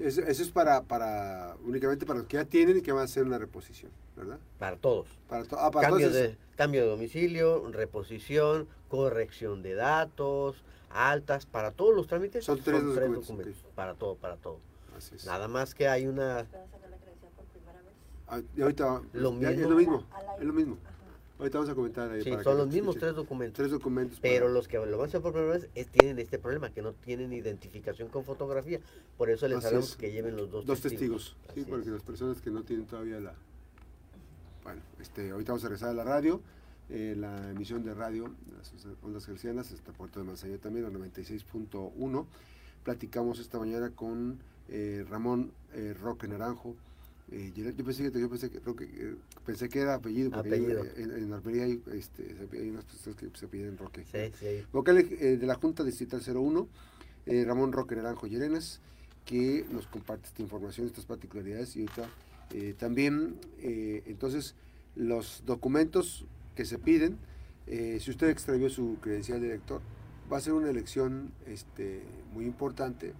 Eso, 0.00 0.20
eso 0.22 0.42
es 0.42 0.50
para, 0.50 0.82
para, 0.82 1.54
únicamente 1.64 2.06
para 2.06 2.18
los 2.18 2.26
que 2.28 2.38
ya 2.38 2.44
tienen 2.44 2.78
y 2.78 2.82
que 2.82 2.90
van 2.90 3.02
a 3.02 3.04
hacer 3.04 3.22
una 3.22 3.38
reposición, 3.38 3.92
¿verdad? 4.16 4.40
Para 4.58 4.76
todos. 4.76 5.06
Para 5.28 5.44
to- 5.44 5.60
ah, 5.60 5.70
para 5.70 5.88
Cambio 5.88 6.08
todos 6.08 6.20
de, 6.20 6.36
cambio 6.56 6.82
de 6.82 6.88
domicilio, 6.88 7.70
reposición, 7.70 8.66
corrección 8.88 9.62
de 9.62 9.74
datos, 9.76 10.56
altas, 10.90 11.46
para 11.46 11.70
todos 11.70 11.94
los 11.94 12.08
trámites 12.08 12.44
Son 12.44 12.60
tres 12.60 12.82
documentos. 12.82 13.64
Para 13.76 13.94
todo, 13.94 14.16
para 14.16 14.34
todo. 14.38 14.58
Así 14.96 15.14
es. 15.14 15.24
Nada 15.24 15.46
más 15.46 15.72
que 15.72 15.86
hay 15.88 16.06
una... 16.06 16.46
Puedo 16.50 16.64
sacar 16.70 16.88
la 16.88 16.96
credencial 16.96 17.30
por 17.36 17.44
primera 17.46 17.78
vez. 17.82 17.92
Ah, 17.92 18.06
y 18.56 18.62
ahorita, 18.62 19.02
Lo 19.12 19.30
es 19.30 19.56
mismo. 19.56 19.70
lo 19.70 19.80
es 20.40 20.44
lo 20.46 20.52
mismo. 20.52 20.78
Ahorita 21.38 21.58
vamos 21.58 21.70
a 21.70 21.74
comentar 21.74 22.10
ahí 22.10 22.22
Sí, 22.22 22.30
para 22.30 22.42
son 22.44 22.56
los 22.56 22.66
lo 22.66 22.72
mismos 22.72 22.96
escuchen. 22.96 23.00
tres 23.00 23.14
documentos. 23.16 23.56
Tres 23.56 23.70
documentos. 23.70 24.18
Pero 24.22 24.44
para- 24.46 24.54
los 24.54 24.68
que 24.68 24.78
lo 24.78 24.96
van 24.96 25.00
a 25.00 25.04
hacer 25.08 25.20
por 25.20 25.32
primera 25.32 25.52
vez 25.52 25.68
es- 25.74 25.86
tienen 25.88 26.18
este 26.18 26.38
problema, 26.38 26.70
que 26.70 26.80
no 26.80 26.92
tienen 26.94 27.32
identificación 27.32 28.08
con 28.08 28.24
fotografía. 28.24 28.80
Por 29.18 29.28
eso 29.28 29.46
les 29.46 29.62
hablamos 29.64 29.90
es. 29.90 29.96
que 29.96 30.10
lleven 30.12 30.34
los 30.36 30.50
dos, 30.50 30.64
Dos 30.64 30.80
testigos, 30.80 31.36
sí, 31.44 31.50
Así 31.60 31.64
porque 31.70 31.86
es. 31.88 31.92
las 31.92 32.02
personas 32.02 32.40
que 32.40 32.50
no 32.50 32.62
tienen 32.62 32.86
todavía 32.86 33.20
la... 33.20 33.34
Bueno, 34.64 34.80
este, 35.00 35.30
ahorita 35.30 35.52
vamos 35.52 35.64
a 35.64 35.68
regresar 35.68 35.90
a 35.90 35.94
la 35.94 36.04
radio, 36.04 36.40
eh, 36.88 37.14
la 37.16 37.50
emisión 37.50 37.84
de 37.84 37.92
radio, 37.94 38.30
las 38.56 38.72
ondas 39.02 39.26
gercianas, 39.26 39.70
está 39.72 39.92
Puerto 39.92 40.18
de 40.20 40.24
Manzanillo 40.26 40.58
también, 40.58 40.84
la 40.84 40.90
96.1. 40.90 42.26
Platicamos 42.82 43.40
esta 43.40 43.58
mañana 43.58 43.90
con 43.90 44.38
eh, 44.68 45.04
Ramón 45.08 45.52
eh, 45.74 45.94
Roque 46.00 46.28
Naranjo. 46.28 46.74
Eh, 47.32 47.52
yo 47.54 47.70
yo 47.70 47.84
pensé 47.84 48.10
que, 48.10 48.20
yo 48.20 48.28
pensé 48.28 48.50
que, 48.50 48.60
Roque, 48.60 48.84
eh, 48.84 49.14
pensé 49.44 49.68
que 49.68 49.80
era 49.80 49.94
apellido, 49.94 50.30
porque 50.30 50.48
Apellido. 50.48 50.84
en, 50.96 51.10
en 51.10 51.32
Armería 51.32 51.64
hay, 51.64 51.82
este, 51.92 52.36
hay 52.52 52.70
unas 52.70 52.84
personas 52.84 53.18
que 53.18 53.30
se 53.34 53.48
piden 53.48 53.76
Roque. 53.76 54.04
Sí, 54.04 54.32
sí. 54.38 54.64
Vocal 54.72 54.98
eh, 54.98 55.36
de 55.36 55.46
la 55.46 55.54
Junta 55.56 55.82
Distrital 55.84 56.22
01, 56.24 56.68
eh, 57.26 57.44
Ramón 57.44 57.72
Roque 57.72 57.96
Naranjo 57.96 58.26
Llerenas, 58.26 58.80
que 59.24 59.66
nos 59.70 59.86
comparte 59.88 60.28
esta 60.28 60.40
información, 60.40 60.86
estas 60.86 61.04
particularidades 61.04 61.76
y 61.76 61.86
eh, 62.52 62.74
también, 62.78 63.38
eh, 63.58 64.04
entonces, 64.06 64.54
los 64.94 65.42
documentos 65.44 66.24
que 66.54 66.64
se 66.64 66.78
piden, 66.78 67.18
eh, 67.66 67.98
si 68.00 68.10
usted 68.10 68.28
extravió 68.28 68.70
su 68.70 68.98
credencial 69.00 69.40
de 69.40 69.48
elector, 69.48 69.80
va 70.32 70.38
a 70.38 70.40
ser 70.40 70.52
una 70.52 70.70
elección 70.70 71.32
este, 71.46 72.02
muy 72.32 72.46
importante. 72.46 73.12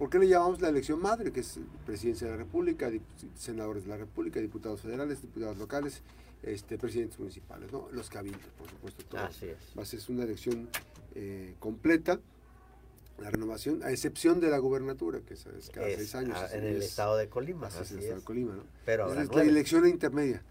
¿Por 0.00 0.08
qué 0.08 0.18
le 0.18 0.28
llamamos 0.28 0.62
la 0.62 0.70
elección 0.70 0.98
madre? 0.98 1.30
Que 1.30 1.40
es 1.40 1.60
presidencia 1.84 2.26
de 2.26 2.30
la 2.32 2.38
República, 2.38 2.90
senadores 3.36 3.82
de 3.84 3.90
la 3.90 3.98
República, 3.98 4.40
diputados 4.40 4.80
federales, 4.80 5.20
diputados 5.20 5.58
locales, 5.58 6.00
este, 6.42 6.78
presidentes 6.78 7.18
municipales, 7.18 7.70
¿no? 7.70 7.86
los 7.92 8.08
cabildos, 8.08 8.40
por 8.56 8.70
supuesto. 8.70 9.04
todos. 9.04 9.24
Así 9.24 9.48
es. 9.48 9.58
Va 9.78 9.82
a 9.82 9.84
ser 9.84 10.00
una 10.08 10.24
elección 10.24 10.70
eh, 11.14 11.54
completa, 11.58 12.18
la 13.18 13.28
renovación, 13.30 13.82
a 13.82 13.90
excepción 13.90 14.40
de 14.40 14.48
la 14.48 14.56
gubernatura, 14.56 15.20
que 15.20 15.34
es, 15.34 15.44
cada 15.70 15.86
Es, 15.88 15.96
seis 15.98 16.14
años. 16.14 16.34
así 16.38 16.56
en 16.56 16.64
el 16.64 16.76
es- 16.76 16.86
estado 16.86 17.18
de 17.18 17.28
Colima. 17.28 17.66
así 17.66 17.82
es 17.82 17.90
el 17.90 17.98
estado 17.98 18.16
es. 18.16 18.22
de 18.22 18.24
Colima, 18.24 18.56
¿no? 18.56 18.62
Pero 18.86 19.12
Esa 19.12 19.22
es 19.24 19.34
la 19.34 19.42
elección 19.42 19.86
intermedia. 19.86 20.42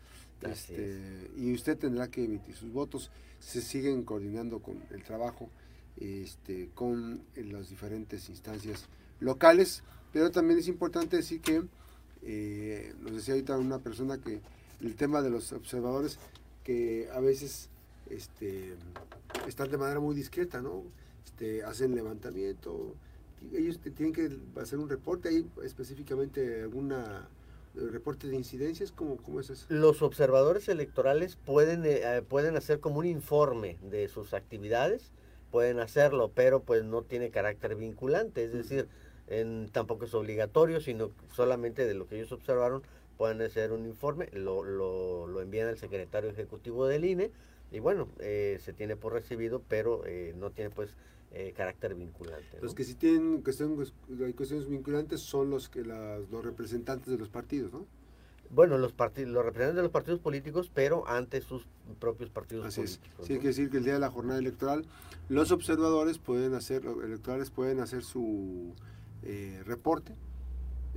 Este, 0.44 1.32
y 1.38 1.56
usted 1.56 1.76
tendrá 1.76 2.08
que 2.12 2.24
emitir 2.24 2.56
sus 2.56 2.72
votos. 2.72 3.10
Se 3.40 3.62
siguen 3.62 4.04
coordinando 4.04 4.60
con 4.60 4.80
el 4.92 5.02
trabajo, 5.04 5.50
este, 5.98 6.70
con 6.76 7.24
las 7.36 7.68
diferentes 7.70 8.30
instancias 8.30 8.86
locales, 9.20 9.84
pero 10.14 10.32
también 10.32 10.60
es 10.60 10.68
importante 10.68 11.18
decir 11.18 11.42
que, 11.42 11.64
eh, 12.24 12.94
nos 13.02 13.14
decía 13.14 13.34
ahorita 13.34 13.58
una 13.58 13.80
persona 13.80 14.18
que 14.18 14.42
el 14.82 14.96
tema 14.96 15.22
de 15.22 15.30
los 15.30 15.52
observadores, 15.52 16.18
que 16.64 17.10
a 17.14 17.20
veces 17.20 17.70
este, 18.10 18.76
están 19.48 19.70
de 19.70 19.78
manera 19.78 20.00
muy 20.00 20.16
discreta, 20.16 20.62
¿no? 20.62 20.84
Este, 21.26 21.64
hacen 21.64 21.96
levantamiento, 21.96 22.96
ellos 23.54 23.80
tienen 23.80 24.14
que 24.14 24.30
hacer 24.60 24.80
un 24.80 24.90
reporte, 24.90 25.30
ahí 25.30 25.46
específicamente 25.64 26.62
alguna 26.62 27.28
eh, 27.76 27.88
reporte 27.92 28.28
de 28.28 28.36
incidencias, 28.36 28.92
¿cómo, 28.92 29.18
cómo 29.18 29.40
es 29.40 29.50
eso? 29.50 29.66
Los 29.70 30.02
observadores 30.02 30.68
electorales 30.70 31.36
pueden, 31.36 31.86
eh, 31.86 32.02
eh, 32.04 32.22
pueden 32.28 32.58
hacer 32.58 32.80
como 32.80 33.00
un 33.00 33.06
informe 33.06 33.78
de 33.82 34.08
sus 34.08 34.34
actividades, 34.34 35.12
pueden 35.52 35.80
hacerlo, 35.80 36.32
pero 36.34 36.62
pues 36.62 36.84
no 36.84 37.04
tiene 37.04 37.30
carácter 37.30 37.76
vinculante, 37.76 38.44
es 38.44 38.54
decir, 38.54 38.88
en- 39.30 39.70
tampoco 39.72 40.06
es 40.06 40.14
obligatorio, 40.14 40.82
sino 40.82 41.12
solamente 41.34 41.86
de 41.88 41.94
lo 41.94 42.08
que 42.08 42.16
ellos 42.18 42.32
observaron 42.32 42.82
pueden 43.18 43.42
hacer 43.42 43.72
un 43.72 43.86
informe, 43.86 44.30
lo, 44.34 44.64
lo, 44.64 45.28
lo 45.28 45.42
envían 45.42 45.68
al 45.68 45.78
secretario 45.78 46.30
ejecutivo 46.30 46.88
del 46.88 47.06
INE 47.06 47.32
y 47.72 47.80
bueno, 47.80 48.08
eh, 48.20 48.58
se 48.64 48.74
tiene 48.74 48.96
por 48.96 49.14
recibido, 49.14 49.62
pero 49.68 50.06
eh, 50.06 50.34
no 50.38 50.50
tiene 50.52 50.70
pues 50.72 50.96
eh, 51.32 51.54
carácter 51.56 51.94
vinculante. 51.96 52.58
¿no? 52.58 52.64
Los 52.64 52.74
que 52.74 52.84
sí 52.84 52.96
tienen 52.96 53.42
cuestiones, 53.42 53.94
hay 54.26 54.34
cuestiones 54.34 54.68
vinculantes 54.68 55.22
son 55.22 55.50
los 55.50 55.70
que 55.70 55.84
las- 55.86 56.28
los 56.32 56.44
representantes 56.44 57.12
de 57.12 57.18
los 57.20 57.30
partidos, 57.30 57.72
¿no? 57.74 57.86
Bueno, 58.52 58.80
los 58.80 58.94
partidos, 58.94 59.30
los 59.32 59.44
representantes 59.46 59.76
de 59.76 59.84
los 59.84 59.92
partidos 59.92 60.20
políticos, 60.22 60.72
pero 60.74 61.08
ante 61.08 61.40
sus 61.42 61.68
propios 62.00 62.32
partidos 62.32 62.66
Así 62.66 62.82
es. 62.82 62.98
políticos. 62.98 63.28
Sí, 63.28 63.34
hay 63.34 63.38
¿no? 63.38 63.42
que 63.44 63.48
decir 63.50 63.70
que 63.70 63.78
el 63.78 63.84
día 63.84 63.94
de 63.94 64.00
la 64.00 64.10
jornada 64.10 64.40
electoral, 64.40 64.86
los 65.28 65.52
observadores 65.52 66.18
pueden 66.18 66.56
hacer, 66.56 66.84
los 66.84 67.04
electorales 67.04 67.52
pueden 67.52 67.80
hacer 67.80 68.02
su 68.04 68.74
eh, 69.24 69.62
reporte 69.66 70.14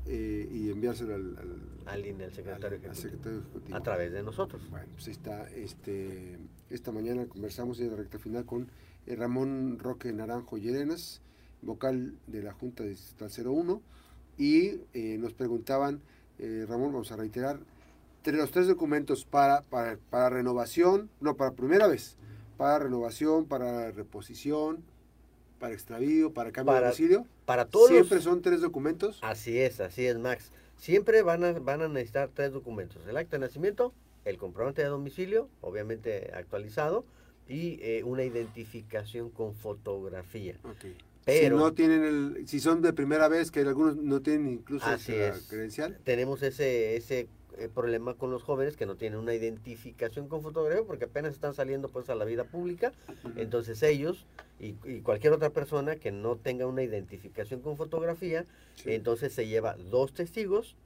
eh, 0.07 0.49
y 0.51 0.71
enviárselo 0.71 1.15
al, 1.15 1.37
al, 1.39 1.61
Al 1.87 2.07
INE, 2.07 2.25
al 2.25 2.33
secretario 2.33 2.67
al- 2.67 2.73
al 2.75 2.79
ejecutivo. 2.81 2.95
secretario 3.03 3.39
ejecutivo. 3.41 3.77
a 3.77 3.83
través 3.83 4.13
de 4.13 4.23
nosotros. 4.23 4.69
Bueno, 4.71 4.87
pues 4.95 5.09
está, 5.09 5.49
este, 5.51 6.39
esta 6.71 6.93
mañana 6.93 7.27
conversamos 7.27 7.81
en 7.81 7.91
la 7.91 7.97
recta 7.97 8.19
final 8.19 8.45
con 8.45 8.69
eh, 9.07 9.17
Ramón 9.17 9.79
Roque 9.79 10.13
Naranjo 10.13 10.59
Llerenas, 10.59 11.21
vocal 11.63 12.17
de 12.27 12.43
la 12.43 12.53
Junta 12.53 12.85
Distrital 12.85 13.31
01, 13.47 13.81
y 14.39 14.81
eh, 14.95 15.17
nos 15.19 15.35
preguntaban, 15.35 16.01
Ramón, 16.67 16.91
vamos 16.93 17.13
a 17.13 17.17
reiterar, 17.17 17.61
tre- 18.25 18.33
los 18.37 18.51
tres 18.51 18.67
documentos 18.67 19.25
para, 19.25 19.63
para, 19.63 19.97
para 20.11 20.29
renovación, 20.31 21.09
no, 21.21 21.37
para 21.37 21.53
primera 21.53 21.87
vez, 21.87 22.17
para 22.57 22.81
renovación, 22.81 23.45
para 23.47 23.93
reposición, 23.93 24.83
para 25.63 25.75
extravío, 25.75 26.33
para 26.35 26.51
cambio 26.51 26.75
de 26.75 26.81
domicilio, 26.81 27.25
Para 27.47 27.67
todos 27.67 27.89
siempre 27.89 28.17
los- 28.17 28.25
son 28.25 28.43
tres 28.43 28.61
documentos. 28.61 29.21
Así 29.23 29.61
es, 29.61 29.79
así 29.81 30.05
es, 30.05 30.19
Max. 30.19 30.51
Siempre 30.77 31.23
van 31.23 31.45
a, 31.45 31.53
van 31.53 31.83
a 31.83 31.89
necesitar 31.89 32.31
tres 32.35 32.51
documentos. 32.51 33.07
El 33.07 33.17
acta 33.17 33.37
de 33.37 33.47
nacimiento, 33.47 33.95
el 34.25 34.39
comprobante 34.39 34.83
de 34.83 34.89
domicilio, 34.89 35.49
obviamente 35.61 36.33
actualizado, 36.35 37.05
y 37.49 37.79
eh, 37.81 38.03
una 38.03 38.25
identificación 38.25 39.31
con 39.31 39.55
fotografía. 39.55 40.57
Ok. 40.65 40.85
Pero- 41.25 41.57
si 41.59 41.63
no 41.63 41.73
tienen 41.75 42.03
el, 42.03 42.49
si 42.49 42.59
son 42.59 42.83
de 42.83 42.93
primera 42.93 43.29
vez, 43.29 43.53
que 43.53 43.61
algunos 43.61 43.95
no 43.95 44.21
tienen 44.21 44.49
incluso 44.49 44.85
Así 44.87 45.13
la 45.13 45.29
es. 45.29 45.47
credencial. 45.49 45.97
Tenemos 46.03 46.43
ese, 46.43 46.97
ese 46.97 47.29
eh, 47.59 47.69
problema 47.73 48.15
con 48.15 48.31
los 48.31 48.43
jóvenes 48.43 48.77
que 48.77 48.87
no 48.87 48.97
tienen 48.97 49.19
una 49.19 49.35
identificación 49.35 50.29
con 50.29 50.43
fotografía 50.43 50.83
porque 50.87 51.05
apenas 51.07 51.35
están 51.35 51.55
saliendo 51.55 51.89
pues 51.89 52.09
a 52.11 52.15
la 52.15 52.25
vida 52.25 52.45
pública. 52.45 52.93
Entonces 53.37 53.83
ellos 53.83 54.27
y, 54.61 54.75
y 54.85 55.01
cualquier 55.03 55.33
otra 55.33 55.51
persona 55.51 55.97
que 55.97 56.11
no 56.13 56.37
tenga 56.37 56.67
una 56.67 56.83
identificación 56.83 57.61
con 57.61 57.77
fotografía, 57.77 58.45
Sí. 58.77 58.93
entonces 58.93 59.33
se 59.33 59.47
lleva 59.47 59.75
dos 59.91 60.13
testigos 60.15 60.77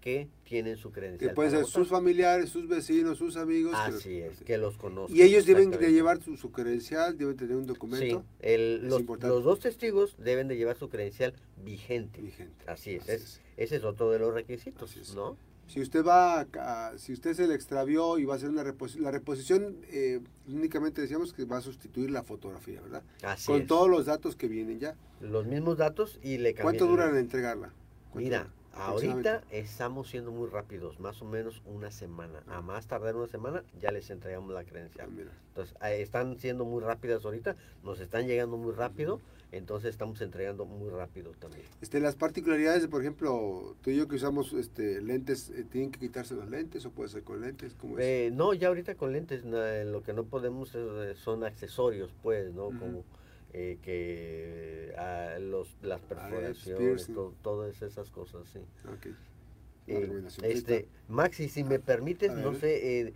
que 0.00 0.28
tienen 0.44 0.76
su 0.76 0.92
credencial. 0.92 1.30
que 1.30 1.34
pueden 1.34 1.50
ser 1.50 1.64
sus 1.66 1.88
familiares, 1.88 2.50
sus 2.50 2.68
vecinos, 2.68 3.18
sus 3.18 3.36
amigos. 3.36 3.72
que 3.72 3.96
Así 3.96 4.20
los- 4.20 4.32
es, 4.38 4.44
que 4.44 4.56
los 4.56 4.76
conozcan. 4.76 5.16
Y 5.16 5.22
ellos 5.22 5.44
deben 5.44 5.70
de 5.70 5.92
llevar 5.92 6.22
su, 6.22 6.36
su 6.36 6.52
credencial, 6.52 7.18
deben 7.18 7.36
tener 7.36 7.56
un 7.56 7.62
Sí, 7.64 7.68
documento 7.68 8.24
el- 8.40 8.82
Es 8.84 8.90
los, 8.90 9.02
los 9.22 9.44
dos 9.44 9.58
testigos 9.60 10.16
deben 10.18 10.46
de 10.48 10.56
llevar 10.56 10.76
su 10.76 10.88
credencial 10.88 11.34
vigente. 11.64 12.20
vigente. 12.22 12.64
Así 12.66 12.94
es, 12.94 13.02
Así 13.02 13.12
es- 13.12 13.40
ese 13.56 13.76
es 13.76 13.84
otro 13.84 14.10
de 14.10 14.20
los 14.20 14.32
requisitos, 14.32 14.90
Así 14.90 15.00
es. 15.00 15.14
¿no? 15.16 15.36
Si 15.68 15.80
usted 15.82 16.02
va, 16.04 16.40
a, 16.40 16.96
si 16.98 17.12
usted 17.12 17.34
se 17.34 17.46
le 17.46 17.54
extravió 17.54 18.18
y 18.18 18.24
va 18.24 18.32
a 18.34 18.36
hacer 18.38 18.48
una 18.48 18.64
reposición, 18.64 19.04
la 19.04 19.10
reposición 19.10 19.76
eh, 19.90 20.20
únicamente 20.48 21.02
decíamos 21.02 21.32
que 21.34 21.44
va 21.44 21.58
a 21.58 21.60
sustituir 21.60 22.10
la 22.10 22.22
fotografía, 22.22 22.80
¿verdad? 22.80 23.02
Así 23.22 23.46
Con 23.52 23.60
es. 23.62 23.66
todos 23.66 23.88
los 23.88 24.06
datos 24.06 24.34
que 24.34 24.48
vienen 24.48 24.80
ya. 24.80 24.96
Los 25.20 25.46
mismos 25.46 25.76
datos 25.76 26.18
y 26.22 26.38
le 26.38 26.54
¿Cuánto 26.54 26.86
cambian- 26.86 26.88
dura 27.06 27.10
en 27.10 27.16
entregarla? 27.18 27.72
¿Cuánto 28.10 28.18
Mira, 28.18 28.48
ahorita 28.72 29.42
estamos 29.50 30.08
siendo 30.08 30.30
muy 30.30 30.48
rápidos, 30.48 31.00
más 31.00 31.20
o 31.20 31.26
menos 31.26 31.60
una 31.66 31.90
semana. 31.90 32.42
A 32.48 32.62
más 32.62 32.86
tardar 32.86 33.14
una 33.16 33.26
semana 33.26 33.62
ya 33.78 33.90
les 33.92 34.08
entregamos 34.08 34.54
la 34.54 34.60
Ah, 34.60 34.64
credencial. 34.64 35.10
mira. 35.10 35.32
Entonces, 35.48 35.76
están 35.82 36.38
siendo 36.38 36.64
muy 36.64 36.82
rápidas 36.82 37.24
ahorita, 37.26 37.56
nos 37.84 38.00
están 38.00 38.26
llegando 38.26 38.56
muy 38.56 38.72
rápido, 38.72 39.20
entonces 39.52 39.90
estamos 39.90 40.20
entregando 40.20 40.64
muy 40.66 40.90
rápido 40.90 41.32
también. 41.38 41.64
Este, 41.80 42.00
las 42.00 42.16
particularidades, 42.16 42.82
de, 42.82 42.88
por 42.88 43.00
ejemplo, 43.00 43.76
tú 43.82 43.90
y 43.90 43.96
yo 43.96 44.06
que 44.08 44.16
usamos 44.16 44.52
este, 44.52 45.00
lentes, 45.00 45.50
eh, 45.50 45.64
¿tienen 45.64 45.90
que 45.90 45.98
quitarse 45.98 46.34
los 46.34 46.48
lentes 46.50 46.84
o 46.84 46.90
puede 46.90 47.08
ser 47.08 47.22
con 47.22 47.40
lentes? 47.40 47.74
¿Cómo 47.74 47.98
es? 47.98 48.04
Eh, 48.04 48.30
no, 48.32 48.52
ya 48.54 48.68
ahorita 48.68 48.94
con 48.96 49.12
lentes, 49.12 49.44
na- 49.44 49.84
lo 49.84 50.02
que 50.02 50.12
no 50.12 50.24
podemos 50.24 50.72
eh, 50.74 51.14
son 51.16 51.44
accesorios, 51.44 52.10
pues, 52.22 52.52
¿no? 52.52 52.66
Como 52.66 53.04
eh, 53.54 53.78
que 53.82 54.94
ah, 54.98 55.38
los, 55.40 55.74
las 55.82 56.00
perforaciones, 56.02 57.10
todas 57.42 57.80
esas 57.80 58.10
cosas, 58.10 58.48
sí. 58.52 58.60
Eh, 59.86 60.22
este, 60.42 60.86
Maxi, 61.08 61.48
si 61.48 61.64
me 61.64 61.78
permites, 61.78 62.30
a 62.30 62.34
no 62.34 62.54
sé, 62.54 63.00
eh, 63.00 63.14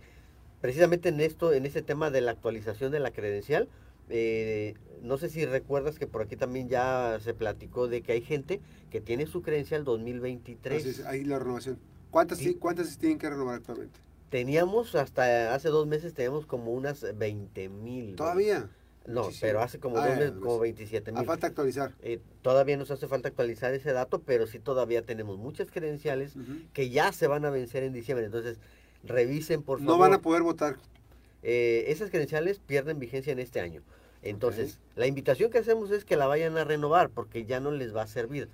precisamente 0.59 1.09
en 1.09 1.19
esto, 1.19 1.53
en 1.53 1.67
este 1.67 1.83
tema 1.83 2.09
de 2.09 2.21
la 2.21 2.31
actualización 2.31 2.91
de 2.91 2.99
la 2.99 3.11
credencial, 3.11 3.67
eh, 4.09 4.75
no 5.01 5.17
sé 5.17 5.29
si 5.29 5.45
recuerdas 5.45 5.99
que 5.99 6.07
por 6.07 6.21
aquí 6.21 6.35
también 6.35 6.69
ya 6.69 7.17
se 7.21 7.33
platicó 7.33 7.87
de 7.87 8.01
que 8.01 8.13
hay 8.13 8.21
gente 8.21 8.61
que 8.89 9.01
tiene 9.01 9.25
su 9.27 9.41
credencial 9.41 9.83
2023. 9.83 10.81
Así 10.81 10.89
es, 10.89 11.05
ahí 11.05 11.23
la 11.23 11.39
renovación. 11.39 11.77
¿Cuántas, 12.11 12.37
Sí. 12.37 12.55
¿Cuántas 12.55 12.89
se 12.89 12.97
tienen 12.99 13.17
que 13.17 13.29
renovar 13.29 13.55
actualmente? 13.55 13.99
Teníamos 14.29 14.95
hasta 14.95 15.53
hace 15.53 15.69
dos 15.69 15.87
meses, 15.87 16.13
teníamos 16.13 16.45
como 16.45 16.71
unas 16.73 17.05
20 17.17 17.69
mil. 17.69 18.15
¿Todavía? 18.15 18.69
No, 19.05 19.23
Muchísimo. 19.23 19.41
pero 19.47 19.61
hace 19.61 19.79
como 19.79 19.97
Ah, 19.97 20.07
dos 20.07 20.15
meses, 20.17 20.31
pues, 20.31 20.43
como 20.43 20.59
27 20.59 21.11
A 21.11 21.13
mil. 21.15 21.25
falta 21.25 21.47
actualizar. 21.47 21.93
Eh, 22.01 22.19
todavía 22.41 22.77
nos 22.77 22.89
hace 22.89 23.07
falta 23.07 23.27
actualizar 23.27 23.73
ese 23.73 23.91
dato, 23.91 24.21
pero 24.21 24.47
sí 24.47 24.59
todavía 24.59 25.01
tenemos 25.01 25.37
muchas 25.37 25.69
credenciales 25.69 26.33
que 26.71 26.89
ya 26.89 27.11
se 27.11 27.27
van 27.27 27.43
a 27.45 27.49
vencer 27.49 27.83
en 27.83 27.91
diciembre. 27.93 28.25
Entonces, 28.25 28.59
revisen 29.03 29.61
por 29.61 29.79
favor. 29.79 29.93
No 29.93 29.99
van 29.99 30.13
a 30.13 30.21
poder 30.21 30.41
votar. 30.41 30.77
Eh, 31.43 31.85
esas 31.89 32.09
credenciales 32.09 32.59
pierden 32.59 32.99
vigencia 32.99 33.31
en 33.33 33.39
este 33.39 33.59
año. 33.59 33.81
Entonces, 34.21 34.79
la 34.95 35.05
invitación 35.07 35.51
que 35.51 35.57
hacemos 35.57 35.91
es 35.91 36.05
que 36.05 36.15
la 36.15 36.27
vayan 36.27 36.57
a 36.57 36.63
renovar 36.63 37.09
porque 37.09 37.45
ya 37.45 37.59
no 37.59 37.71
les 37.71 37.93
va 37.95 38.03
a 38.03 38.07
servir. 38.07 38.47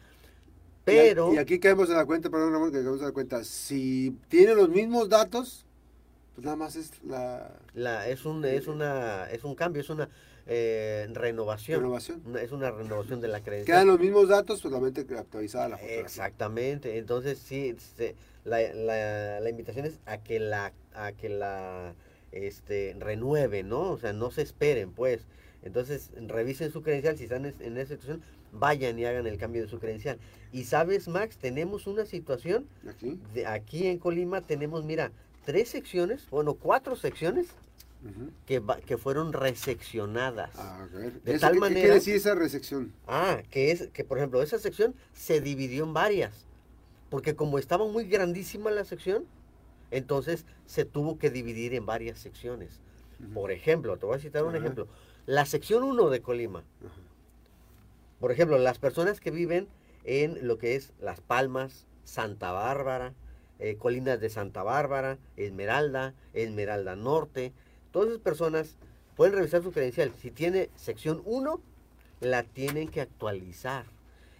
Pero, 0.85 1.33
Y, 1.33 1.37
aquí 1.37 1.59
caemos 1.59 1.89
en 1.89 1.97
la 1.97 2.05
cuenta, 2.05 2.29
perdón 2.29 2.51
Ramón, 2.53 2.71
que 2.71 2.79
caemos 2.79 2.99
en 2.99 3.05
la 3.05 3.11
cuenta. 3.11 3.43
Si 3.43 4.15
tiene 4.27 4.55
los 4.55 4.69
mismos 4.69 5.07
datos, 5.09 5.65
pues 6.33 6.45
nada 6.45 6.57
más 6.57 6.75
es 6.75 6.91
la 7.03 7.51
la, 7.75 8.07
es, 8.09 8.25
un, 8.25 8.43
es, 8.45 8.65
una, 8.67 9.29
es 9.29 9.43
un 9.43 9.53
cambio, 9.53 9.81
es 9.81 9.89
una 9.91 10.09
eh, 10.47 11.07
renovación. 11.13 11.81
renovación. 11.81 12.23
Una- 12.25 12.41
es 12.41 12.51
una 12.51 12.71
renovación 12.71 13.21
de 13.21 13.27
la 13.27 13.41
credencial. 13.41 13.75
Quedan 13.75 13.87
los 13.87 13.99
mismos 13.99 14.29
datos, 14.29 14.59
solamente 14.61 15.05
que 15.05 15.15
actualizada 15.15 15.69
la 15.69 15.77
fotografía. 15.77 16.03
Exactamente, 16.03 16.97
entonces 16.97 17.37
sí, 17.37 17.75
se- 17.95 18.15
la, 18.45 18.59
la- 18.73 19.39
la 19.41 19.49
invitación 19.51 19.85
es 19.85 19.99
a 20.07 20.17
que 20.17 20.39
la, 20.39 20.73
a 20.95 21.11
que 21.11 21.29
la 21.29 21.93
este, 22.31 22.95
renueven, 22.99 23.69
¿no? 23.69 23.91
O 23.91 23.97
sea, 23.97 24.13
no 24.13 24.31
se 24.31 24.41
esperen, 24.41 24.91
pues. 24.91 25.25
Entonces, 25.61 26.11
revisen 26.27 26.71
su 26.71 26.81
credencial, 26.81 27.17
si 27.17 27.23
están 27.25 27.45
en, 27.45 27.77
esa 27.77 27.95
situación, 27.95 28.21
vayan 28.53 28.97
y 28.97 29.05
hagan 29.05 29.27
el 29.27 29.37
cambio 29.37 29.61
de 29.61 29.67
su 29.67 29.77
credencial. 29.79 30.17
Y 30.53 30.63
sabes, 30.63 31.07
Max, 31.07 31.37
tenemos 31.37 31.85
una 31.85 32.05
situación, 32.05 32.65
Aquí. 32.89 33.19
de 33.33 33.45
aquí 33.45 33.87
en 33.87 33.97
Colima 33.99 34.41
tenemos, 34.41 34.83
mira, 34.85 35.11
tres 35.45 35.69
secciones, 35.69 36.27
bueno, 36.29 36.53
cuatro 36.53 36.95
secciones 36.95 37.47
que, 38.45 38.59
va- 38.59 38.79
que 38.79 38.97
fueron 38.97 39.33
reseccionadas. 39.33 40.57
A 40.57 40.87
ver. 40.93 41.21
De 41.21 41.37
tal 41.39 41.51
¿qué- 41.51 41.55
¿Qué 41.55 41.59
manera- 41.59 41.81
quiere 41.81 41.93
decir 41.95 42.15
esa 42.15 42.35
resección? 42.35 42.93
Ah, 43.07 43.41
que 43.51 43.71
es 43.71 43.89
que 43.89 44.03
por 44.05 44.17
ejemplo 44.17 44.41
esa 44.41 44.57
sección 44.59 44.95
se 45.13 45.41
dividió 45.41 45.83
en 45.83 45.93
varias, 45.93 46.45
porque 47.09 47.35
como 47.35 47.59
estaba 47.59 47.85
muy 47.87 48.05
grandísima 48.05 48.71
la 48.71 48.85
sección, 48.85 49.25
entonces 49.91 50.45
se 50.65 50.85
tuvo 50.85 51.17
que 51.17 51.29
dividir 51.29 51.73
en 51.73 51.85
varias 51.85 52.19
secciones. 52.19 52.79
Por 53.33 53.51
ejemplo, 53.51 53.97
te 53.97 54.05
voy 54.05 54.15
a 54.15 54.19
citar 54.19 54.45
un 54.45 54.55
ejemplo. 54.55 54.87
La 55.25 55.45
sección 55.45 55.83
1 55.83 56.09
de 56.09 56.21
Colima, 56.21 56.63
por 58.19 58.31
ejemplo, 58.31 58.57
las 58.57 58.79
personas 58.79 59.19
que 59.19 59.31
viven 59.31 59.67
en 60.03 60.47
lo 60.47 60.57
que 60.57 60.75
es 60.75 60.93
Las 60.99 61.21
Palmas, 61.21 61.85
Santa 62.03 62.51
Bárbara, 62.51 63.13
eh, 63.59 63.75
Colinas 63.75 64.19
de 64.19 64.29
Santa 64.29 64.63
Bárbara, 64.63 65.17
Esmeralda, 65.37 66.13
Esmeralda 66.33 66.95
Norte, 66.95 67.53
todas 67.91 68.09
esas 68.09 68.21
personas 68.21 68.77
pueden 69.15 69.35
revisar 69.35 69.61
su 69.63 69.71
credencial. 69.71 70.13
Si 70.17 70.31
tiene 70.31 70.69
sección 70.75 71.21
1, 71.25 71.61
la 72.21 72.43
tienen 72.43 72.87
que 72.89 73.01
actualizar. 73.01 73.85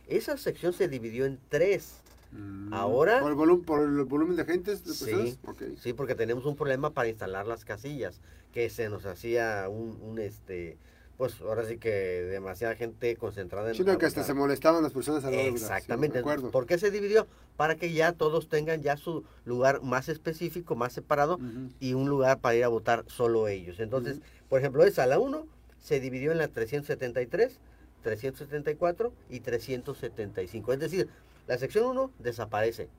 Esa 0.08 0.38
sección 0.38 0.74
se 0.74 0.88
dividió 0.88 1.26
en 1.26 1.40
tres. 1.50 2.02
Mm, 2.32 2.74
Ahora- 2.74 3.20
¿Por 3.22 3.32
el, 3.32 3.38
volum- 3.38 3.64
por 3.66 3.82
el 3.82 4.04
volumen 4.06 4.36
de 4.36 4.44
agentes? 4.44 4.84
De 4.86 4.94
Sí. 4.94 5.06
personas? 5.06 5.40
Ok. 5.48 5.64
Sí, 5.82 5.94
porque 5.94 6.16
tenemos 6.16 6.46
un 6.46 6.56
problema 6.56 6.92
para 6.92 7.10
instalar 7.10 7.48
las 7.48 7.66
casillas, 7.66 8.22
que 8.54 8.70
se 8.70 8.90
nos 8.90 9.06
hacía 9.06 9.68
un, 9.70 9.98
un, 10.02 10.20
este, 10.20 10.78
pues 11.18 11.42
ahora 11.42 11.66
sí 11.66 11.78
que 11.78 11.90
demasiada 11.90 12.76
gente 12.76 13.16
concentrada 13.18 13.70
en... 13.70 13.76
Sí, 13.76 13.84
no, 13.84 13.98
que 13.98 14.06
hasta 14.06 14.24
se 14.24 14.34
molestaban 14.34 14.84
las 14.84 14.94
personas 14.94 15.24
a 15.26 15.32
la 15.32 15.38
hora 15.38 15.44
sí, 15.48 15.50
Exactamente. 15.50 16.14
de 16.14 16.20
acuerdo. 16.20 16.52
¿Por 16.52 16.66
qué 16.66 16.78
se 16.78 16.92
dividió? 16.92 17.28
Para 17.58 17.76
que 17.76 17.92
ya 17.92 18.14
todos 18.14 18.48
tengan 18.48 18.82
ya 18.82 18.96
su 18.96 19.24
lugar 19.44 19.82
más 19.82 20.08
específico, 20.08 20.76
más 20.76 20.94
separado 20.94 21.40
y 21.80 21.94
un 21.94 22.08
lugar 22.10 22.40
para 22.40 22.56
ir 22.56 22.64
a 22.64 22.68
votar 22.70 23.04
solo 23.08 23.48
ellos. 23.48 23.80
Entonces, 23.80 24.22
por 24.48 24.60
ejemplo, 24.60 24.84
esa, 24.86 25.06
la 25.08 25.20
1, 25.20 25.46
se 25.80 26.00
dividió 26.00 26.32
en 26.32 26.38
la 26.38 26.48
373, 26.48 27.60
374 28.02 29.12
y 29.30 29.40
375. 29.42 30.74
Es 30.74 30.80
decir, 30.80 31.10
la 31.50 31.58
sección 31.58 31.86
1 31.88 32.12
desaparece. 32.20 32.90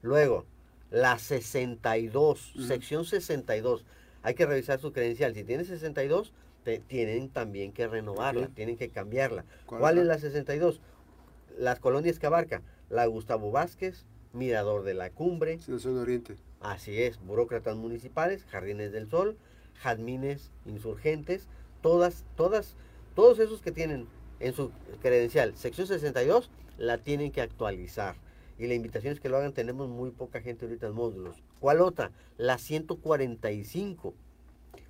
Luego, 0.00 0.46
la 0.90 1.18
62, 1.18 2.54
Ujú. 2.56 2.64
sección 2.64 3.04
62. 3.04 3.84
Hay 4.22 4.34
que 4.34 4.46
revisar 4.46 4.80
su 4.80 4.90
credencial. 4.92 5.34
Si 5.34 5.44
tiene 5.44 5.64
62, 5.64 6.32
te- 6.64 6.78
tienen 6.78 7.28
también 7.28 7.72
que 7.72 7.86
renovarla, 7.88 8.48
tienen 8.48 8.78
que 8.78 8.88
cambiarla. 8.88 9.44
¿Cuál 9.66 9.80
¿Cuál 9.82 9.98
es 9.98 10.06
la 10.06 10.18
62? 10.18 10.80
Las 11.58 11.78
colonias 11.78 12.18
que 12.18 12.24
abarca. 12.26 12.62
La 12.88 13.04
Gustavo 13.04 13.50
Vázquez, 13.50 14.06
Mirador 14.32 14.82
de 14.82 14.94
la 14.94 15.10
Cumbre, 15.10 15.58
zona 15.60 16.00
oriente. 16.00 16.36
Así 16.62 17.02
es, 17.02 17.20
burócratas 17.22 17.76
municipales, 17.76 18.46
jardines 18.48 18.92
del 18.92 19.10
sol, 19.10 19.36
jazmines, 19.82 20.50
insurgentes, 20.64 21.48
todas, 21.82 22.24
todas, 22.34 22.76
todos 23.14 23.38
esos 23.40 23.60
que 23.60 23.72
tienen 23.72 24.06
en 24.40 24.54
su 24.54 24.70
credencial 25.02 25.54
sección 25.54 25.86
62 25.86 26.48
la 26.78 26.98
tienen 26.98 27.32
que 27.32 27.40
actualizar. 27.40 28.16
Y 28.58 28.66
la 28.66 28.74
invitación 28.74 29.12
es 29.12 29.20
que 29.20 29.28
lo 29.28 29.36
hagan, 29.38 29.52
tenemos 29.54 29.88
muy 29.88 30.10
poca 30.10 30.40
gente 30.40 30.64
ahorita 30.66 30.86
en 30.86 30.94
módulos. 30.94 31.42
¿Cuál 31.58 31.80
otra? 31.80 32.12
La 32.36 32.58
145. 32.58 34.14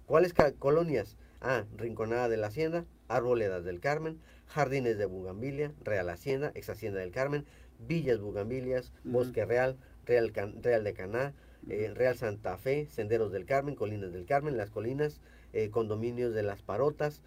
¿Cuáles 0.07 0.35
colonias? 0.59 1.17
Ah, 1.41 1.65
Rinconada 1.77 2.29
de 2.29 2.37
la 2.37 2.49
Hacienda, 2.49 2.85
Arboledas 3.09 3.65
del 3.65 3.81
Carmen, 3.81 4.19
Jardines 4.47 4.99
de 4.99 5.07
Bugambilia, 5.07 5.73
Real 5.83 6.09
Hacienda, 6.11 6.53
Ex 6.55 6.69
Hacienda 6.71 7.01
del 7.01 7.11
Carmen, 7.13 7.45
Villas 7.79 8.21
Bugambilias. 8.21 8.93
Bosque 9.05 9.45
Real, 9.45 9.77
Real, 10.07 10.33
Can- 10.33 10.63
Real 10.63 10.85
de 10.85 10.93
Caná, 10.95 11.33
eh. 11.69 11.91
Real 11.95 12.17
Santa 12.17 12.59
Fe, 12.59 12.87
Senderos 12.91 13.33
del 13.33 13.47
Carmen, 13.47 13.75
Colinas 13.75 14.13
del 14.13 14.27
Carmen, 14.27 14.57
Las 14.57 14.71
Colinas, 14.71 15.21
eh, 15.53 15.71
Condominios 15.71 16.35
de 16.35 16.43
las 16.43 16.63
Parotas. 16.63 17.23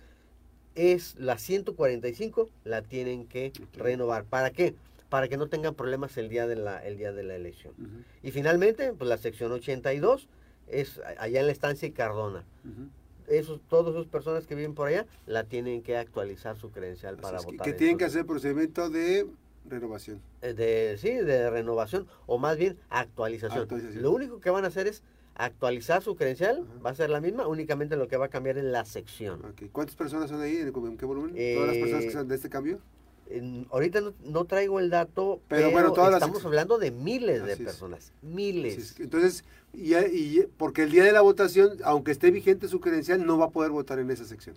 Es 0.76 1.16
la 1.18 1.38
145, 1.38 2.50
la 2.66 2.82
tienen 2.82 3.26
que 3.28 3.54
renovar. 3.74 4.26
¿Para 4.26 4.52
qué? 4.52 4.76
Para 5.10 5.28
que 5.30 5.38
no 5.38 5.48
tengan 5.48 5.74
problemas 5.76 6.18
el 6.18 6.28
día 6.30 6.48
de 6.48 6.56
la, 6.58 6.86
el 6.86 6.98
día 6.98 7.14
de 7.14 7.24
la 7.24 7.36
elección. 7.36 7.74
Y 8.22 8.32
finalmente, 8.32 8.92
pues 8.94 9.08
la 9.10 9.18
sección 9.18 9.52
82 9.52 10.28
es 10.68 11.00
allá 11.18 11.40
en 11.40 11.46
la 11.46 11.52
estancia 11.52 11.88
y 11.88 11.92
Cardona. 11.92 12.44
Ujú. 12.66 12.90
Esos, 13.28 13.60
todas 13.70 13.96
esas 13.96 14.08
personas 14.08 14.46
que 14.46 14.54
viven 14.56 14.76
por 14.76 14.88
allá 14.88 15.06
la 15.26 15.46
tienen 15.46 15.82
que 15.82 15.98
actualizar 15.98 16.58
su 16.58 16.70
credencial 16.72 17.14
Así 17.16 17.22
para 17.22 17.38
es 17.38 17.46
que, 17.46 17.52
votar. 17.54 17.66
que 17.66 17.74
tienen 17.74 17.98
que 17.98 18.06
hacer 18.06 18.26
procedimiento 18.26 18.90
de 18.90 19.26
renovación. 19.68 20.22
eh, 20.44 20.54
de, 20.54 20.98
sí, 21.00 21.10
de 21.10 21.50
renovación 21.50 22.06
o 22.28 22.38
más 22.38 22.58
bien 22.58 22.78
actualización. 22.90 23.64
Actualización. 23.64 24.04
Lo 24.04 24.12
único 24.12 24.40
que 24.40 24.50
van 24.52 24.64
a 24.66 24.68
hacer 24.68 24.86
es 24.88 25.02
actualizar 25.36 26.02
su 26.02 26.16
credencial, 26.16 26.66
Ajá. 26.68 26.80
va 26.86 26.90
a 26.92 26.96
ser 26.96 27.10
la 27.10 27.22
misma, 27.22 27.48
únicamente 27.48 27.96
lo 27.98 28.08
que 28.08 28.18
va 28.18 28.26
a 28.26 28.30
cambiar 28.30 28.58
es 28.58 28.64
la 28.64 28.86
sección. 28.86 29.42
¿Cuántas 29.72 29.96
personas 29.96 30.30
son 30.30 30.42
ahí? 30.42 30.58
¿En, 30.58 30.98
qué 30.98 31.06
volumen? 31.06 31.36
¿Todas 31.36 31.68
las 31.68 31.78
personas 31.78 32.02
que 32.02 32.06
Eh, 32.06 32.12
están 32.12 32.28
de 32.28 32.36
este 32.36 32.50
cambio? 32.50 32.80
En- 33.28 33.68
ahorita 33.72 34.02
no, 34.02 34.14
no 34.24 34.46
traigo 34.46 34.80
el 34.80 34.90
dato, 34.90 35.42
Pero 35.48 35.62
pero, 35.62 35.72
bueno, 35.72 35.94
todas 35.94 36.14
estamos 36.14 36.46
hablando 36.46 36.78
de 36.78 36.92
miles 36.92 37.44
de 37.44 37.54
Así 37.54 37.64
personas, 37.64 38.14
miles. 38.22 39.00
Entonces, 39.00 39.44
y, 39.74 39.96
y- 39.96 40.48
porque 40.58 40.84
el 40.84 40.92
día 40.92 41.04
de 41.04 41.12
la 41.12 41.22
votación, 41.22 41.78
aunque 41.84 42.12
esté 42.12 42.32
vigente 42.32 42.68
su 42.68 42.80
credencial, 42.80 43.26
no 43.26 43.38
va 43.38 43.46
a 43.46 43.50
poder 43.50 43.72
votar 43.72 44.00
en 44.00 44.12
esa 44.12 44.26
sección. 44.26 44.56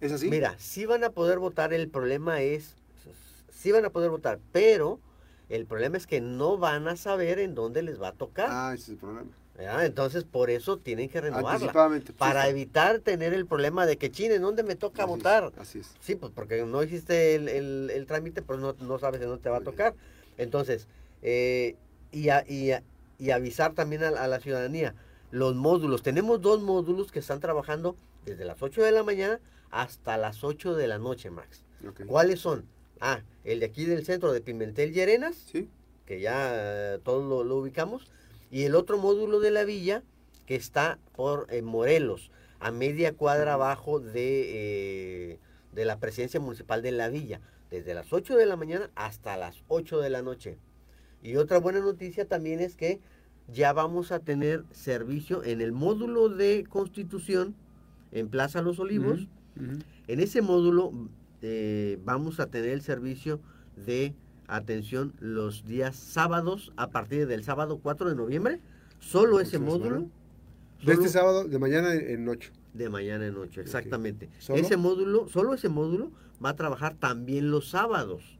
¿Es 0.00 0.12
así? 0.12 0.28
Mira, 0.28 0.54
sí 0.58 0.84
van 0.84 1.02
a 1.04 1.10
poder 1.10 1.38
votar, 1.38 1.72
el 1.72 1.88
problema 1.88 2.42
es, 2.42 2.76
sí 3.48 3.72
van 3.72 3.86
a 3.86 3.90
poder 3.90 4.10
votar, 4.10 4.38
pero 4.52 5.00
El 5.50 5.66
problema 5.66 5.98
es 5.98 6.06
que 6.06 6.22
no 6.22 6.56
van 6.56 6.88
a 6.88 6.96
saber 6.96 7.38
en 7.38 7.54
dónde 7.54 7.82
les 7.82 8.00
va 8.00 8.08
a 8.08 8.12
tocar. 8.12 8.48
Ah, 8.50 8.72
ese 8.74 8.82
es 8.84 8.88
el 8.90 8.96
problema. 8.96 9.30
¿Verdad? 9.56 9.84
Entonces, 9.86 10.24
por 10.24 10.50
eso 10.50 10.78
tienen 10.78 11.08
que 11.08 11.20
renovarla. 11.20 11.72
Para 12.18 12.48
evitar 12.48 12.98
tener 13.00 13.32
el 13.34 13.46
problema 13.46 13.86
de 13.86 13.96
que, 13.96 14.10
chine, 14.10 14.34
¿en 14.36 14.42
dónde 14.42 14.62
me 14.62 14.74
toca 14.74 15.04
Así 15.04 15.12
es, 15.12 15.16
votar? 15.18 15.52
Así 15.58 15.78
es. 15.80 15.90
Sí, 16.00 16.14
pues 16.16 16.32
porque 16.34 16.64
no 16.64 16.82
hiciste 16.82 17.34
el, 17.36 17.48
el- 17.48 17.90
el 17.92 18.06
trámite, 18.06 18.42
pues 18.42 18.58
no, 18.58 18.74
no 18.80 18.98
sabes 18.98 19.20
en 19.20 19.28
dónde 19.28 19.42
te 19.42 19.50
va 19.50 19.58
a 19.58 19.62
tocar. 19.62 19.94
Entonces, 20.38 20.88
eh, 21.22 21.76
y, 22.12 22.28
a- 22.30 22.44
y 22.48 22.72
a- 22.72 22.82
y 23.18 23.30
avisar 23.30 23.74
también 23.74 24.02
a, 24.04 24.08
a 24.08 24.26
la 24.28 24.40
ciudadanía, 24.40 24.94
los 25.30 25.54
módulos, 25.54 26.02
tenemos 26.02 26.40
dos 26.40 26.60
módulos 26.62 27.12
que 27.12 27.20
están 27.20 27.40
trabajando 27.40 27.96
desde 28.24 28.44
las 28.44 28.60
8 28.62 28.82
de 28.82 28.92
la 28.92 29.02
mañana 29.02 29.40
hasta 29.70 30.16
las 30.16 30.42
8 30.44 30.74
de 30.74 30.86
la 30.88 30.98
noche, 30.98 31.30
Max. 31.30 31.62
¿Cuáles 32.06 32.40
son? 32.40 32.64
Ah, 33.00 33.20
el 33.44 33.60
de 33.60 33.66
aquí 33.66 33.84
del 33.84 34.04
centro 34.06 34.32
de 34.32 34.40
Pimentel 34.40 34.96
y 34.96 35.00
Arenas, 35.00 35.36
Sí. 35.52 35.68
que 36.06 36.20
ya 36.20 36.50
eh, 36.94 36.98
todos 37.04 37.28
lo, 37.28 37.44
lo 37.44 37.56
ubicamos, 37.56 38.06
y 38.54 38.62
el 38.62 38.76
otro 38.76 38.98
módulo 38.98 39.40
de 39.40 39.50
la 39.50 39.64
villa 39.64 40.04
que 40.46 40.54
está 40.54 41.00
por 41.16 41.48
eh, 41.50 41.60
Morelos, 41.60 42.30
a 42.60 42.70
media 42.70 43.12
cuadra 43.12 43.54
abajo 43.54 43.98
de, 43.98 45.32
eh, 45.32 45.38
de 45.72 45.84
la 45.84 45.98
presidencia 45.98 46.38
municipal 46.38 46.80
de 46.80 46.92
la 46.92 47.08
villa, 47.08 47.40
desde 47.68 47.94
las 47.94 48.12
8 48.12 48.36
de 48.36 48.46
la 48.46 48.54
mañana 48.54 48.92
hasta 48.94 49.36
las 49.36 49.64
8 49.66 49.98
de 49.98 50.08
la 50.08 50.22
noche. 50.22 50.56
Y 51.20 51.34
otra 51.34 51.58
buena 51.58 51.80
noticia 51.80 52.28
también 52.28 52.60
es 52.60 52.76
que 52.76 53.00
ya 53.48 53.72
vamos 53.72 54.12
a 54.12 54.20
tener 54.20 54.62
servicio 54.70 55.42
en 55.42 55.60
el 55.60 55.72
módulo 55.72 56.28
de 56.28 56.64
Constitución 56.68 57.56
en 58.12 58.28
Plaza 58.28 58.62
Los 58.62 58.78
Olivos. 58.78 59.26
En 60.06 60.20
ese 60.20 60.42
módulo 60.42 60.92
eh, 61.42 61.98
vamos 62.04 62.38
a 62.38 62.46
tener 62.46 62.70
el 62.70 62.82
servicio 62.82 63.40
de 63.84 64.14
atención 64.46 65.12
los 65.20 65.64
días 65.64 65.96
sábados 65.96 66.72
a 66.76 66.90
partir 66.90 67.26
del 67.26 67.44
sábado 67.44 67.78
4 67.82 68.10
de 68.10 68.16
noviembre. 68.16 68.60
Solo 69.00 69.40
ese 69.40 69.58
módulo. 69.58 70.08
De 70.82 70.92
este 70.92 71.08
sábado, 71.08 71.44
de 71.44 71.58
mañana 71.58 71.94
en 71.94 72.28
8. 72.28 72.50
de 72.74 72.88
mañana 72.90 73.26
en 73.26 73.36
8, 73.36 73.60
exactamente. 73.60 74.28
Ese 74.48 74.76
módulo, 74.76 75.28
solo 75.28 75.54
ese 75.54 75.68
módulo 75.68 76.10
va 76.44 76.50
a 76.50 76.56
trabajar 76.56 76.94
también 76.94 77.50
los 77.50 77.70
sábados, 77.70 78.38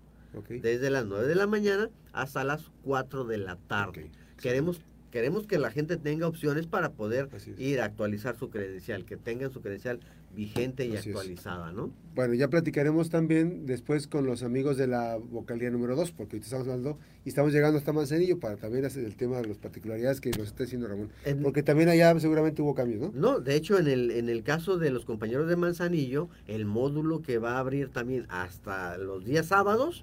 desde 0.48 0.90
las 0.90 1.06
9 1.06 1.26
de 1.26 1.34
la 1.34 1.46
mañana 1.46 1.90
hasta 2.12 2.44
las 2.44 2.70
4 2.82 3.24
de 3.24 3.38
la 3.38 3.56
tarde. 3.56 4.10
Queremos, 4.40 4.80
queremos 5.14 5.46
que 5.46 5.58
la 5.60 5.70
gente 5.70 5.96
tenga 5.96 6.26
opciones 6.26 6.66
para 6.66 6.90
poder 6.90 7.28
ir 7.56 7.80
a 7.80 7.84
actualizar 7.84 8.36
su 8.36 8.50
credencial, 8.50 9.04
que 9.04 9.16
tengan 9.16 9.52
su 9.52 9.60
credencial 9.60 10.00
vigente 10.34 10.84
y 10.86 10.96
Así 10.96 11.10
es. 11.10 11.14
actualizada, 11.16 11.70
¿no? 11.70 11.92
Bueno, 12.16 12.34
ya 12.34 12.48
platicaremos 12.48 13.10
también 13.10 13.64
después 13.64 14.08
con 14.08 14.26
los 14.26 14.42
amigos 14.42 14.76
de 14.76 14.88
la 14.88 15.16
vocalía 15.16 15.70
número 15.70 15.94
2, 15.94 16.10
porque 16.10 16.34
ahorita 16.34 16.46
estamos 16.46 16.66
hablando 16.66 16.98
y 17.24 17.28
estamos 17.28 17.52
llegando 17.52 17.78
hasta 17.78 17.92
Manzanillo 17.92 18.40
para 18.40 18.56
también 18.56 18.84
hacer 18.84 19.04
el 19.04 19.14
tema 19.14 19.36
de 19.40 19.46
las 19.46 19.58
particularidades 19.58 20.20
que 20.20 20.30
nos 20.30 20.48
está 20.48 20.64
diciendo 20.64 20.88
Ramón. 20.88 21.10
En- 21.24 21.42
Porque 21.44 21.62
también 21.62 21.88
allá 21.90 22.18
seguramente 22.18 22.60
hubo 22.62 22.74
cambios, 22.74 23.00
¿no? 23.00 23.12
No, 23.14 23.38
de 23.38 23.54
hecho, 23.54 23.78
en 23.78 23.86
el, 23.86 24.10
en 24.10 24.28
el 24.28 24.42
caso 24.42 24.78
de 24.78 24.90
los 24.90 25.04
compañeros 25.04 25.48
de 25.48 25.54
Manzanillo, 25.54 26.28
el 26.48 26.64
módulo 26.64 27.22
que 27.22 27.38
va 27.38 27.52
a 27.52 27.58
abrir 27.60 27.90
también 27.90 28.26
hasta 28.30 28.98
los 28.98 29.24
días 29.24 29.46
sábados 29.46 30.02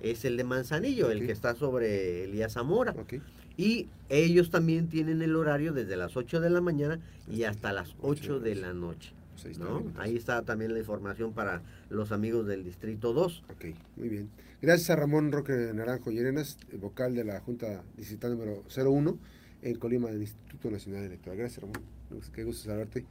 es 0.00 0.24
el 0.24 0.36
de 0.36 0.44
Manzanillo, 0.44 1.10
el 1.10 1.26
que 1.26 1.32
está 1.32 1.56
sobre 1.56 2.22
Elías 2.26 2.52
Zamora. 2.52 2.92
Ok. 2.96 3.14
Y 3.56 3.88
ellos 4.08 4.50
también 4.50 4.88
tienen 4.88 5.22
el 5.22 5.36
horario 5.36 5.72
desde 5.72 5.96
las 5.96 6.16
8 6.16 6.40
de 6.40 6.50
la 6.50 6.60
mañana 6.60 7.00
y 7.30 7.44
hasta 7.44 7.72
las 7.72 7.94
8 8.00 8.40
de 8.40 8.54
la 8.56 8.72
noche. 8.72 9.12
Pues 9.32 9.46
ahí 9.46 9.52
está 9.52 9.64
¿no? 9.64 9.92
Ahí 9.96 10.16
está 10.16 10.42
también 10.42 10.72
la 10.72 10.78
información 10.80 11.32
para 11.32 11.62
los 11.90 12.12
amigos 12.12 12.46
del 12.46 12.64
Distrito 12.64 13.12
2. 13.12 13.44
Ok, 13.50 13.64
muy 13.96 14.08
bien. 14.08 14.28
Gracias 14.62 14.90
a 14.90 14.96
Ramón 14.96 15.32
Roque 15.32 15.72
Naranjo 15.74 16.10
Llerenas, 16.10 16.58
el 16.72 16.78
vocal 16.78 17.14
de 17.14 17.24
la 17.24 17.40
Junta 17.40 17.82
Distrital 17.96 18.32
número 18.32 18.62
01 18.74 19.18
en 19.62 19.74
Colima 19.76 20.08
del 20.10 20.22
Instituto 20.22 20.70
Nacional 20.70 21.04
Electoral. 21.04 21.38
Gracias, 21.38 21.60
Ramón. 21.60 21.82
Qué 22.32 22.44
gusto 22.44 22.64
saludarte. 22.64 23.04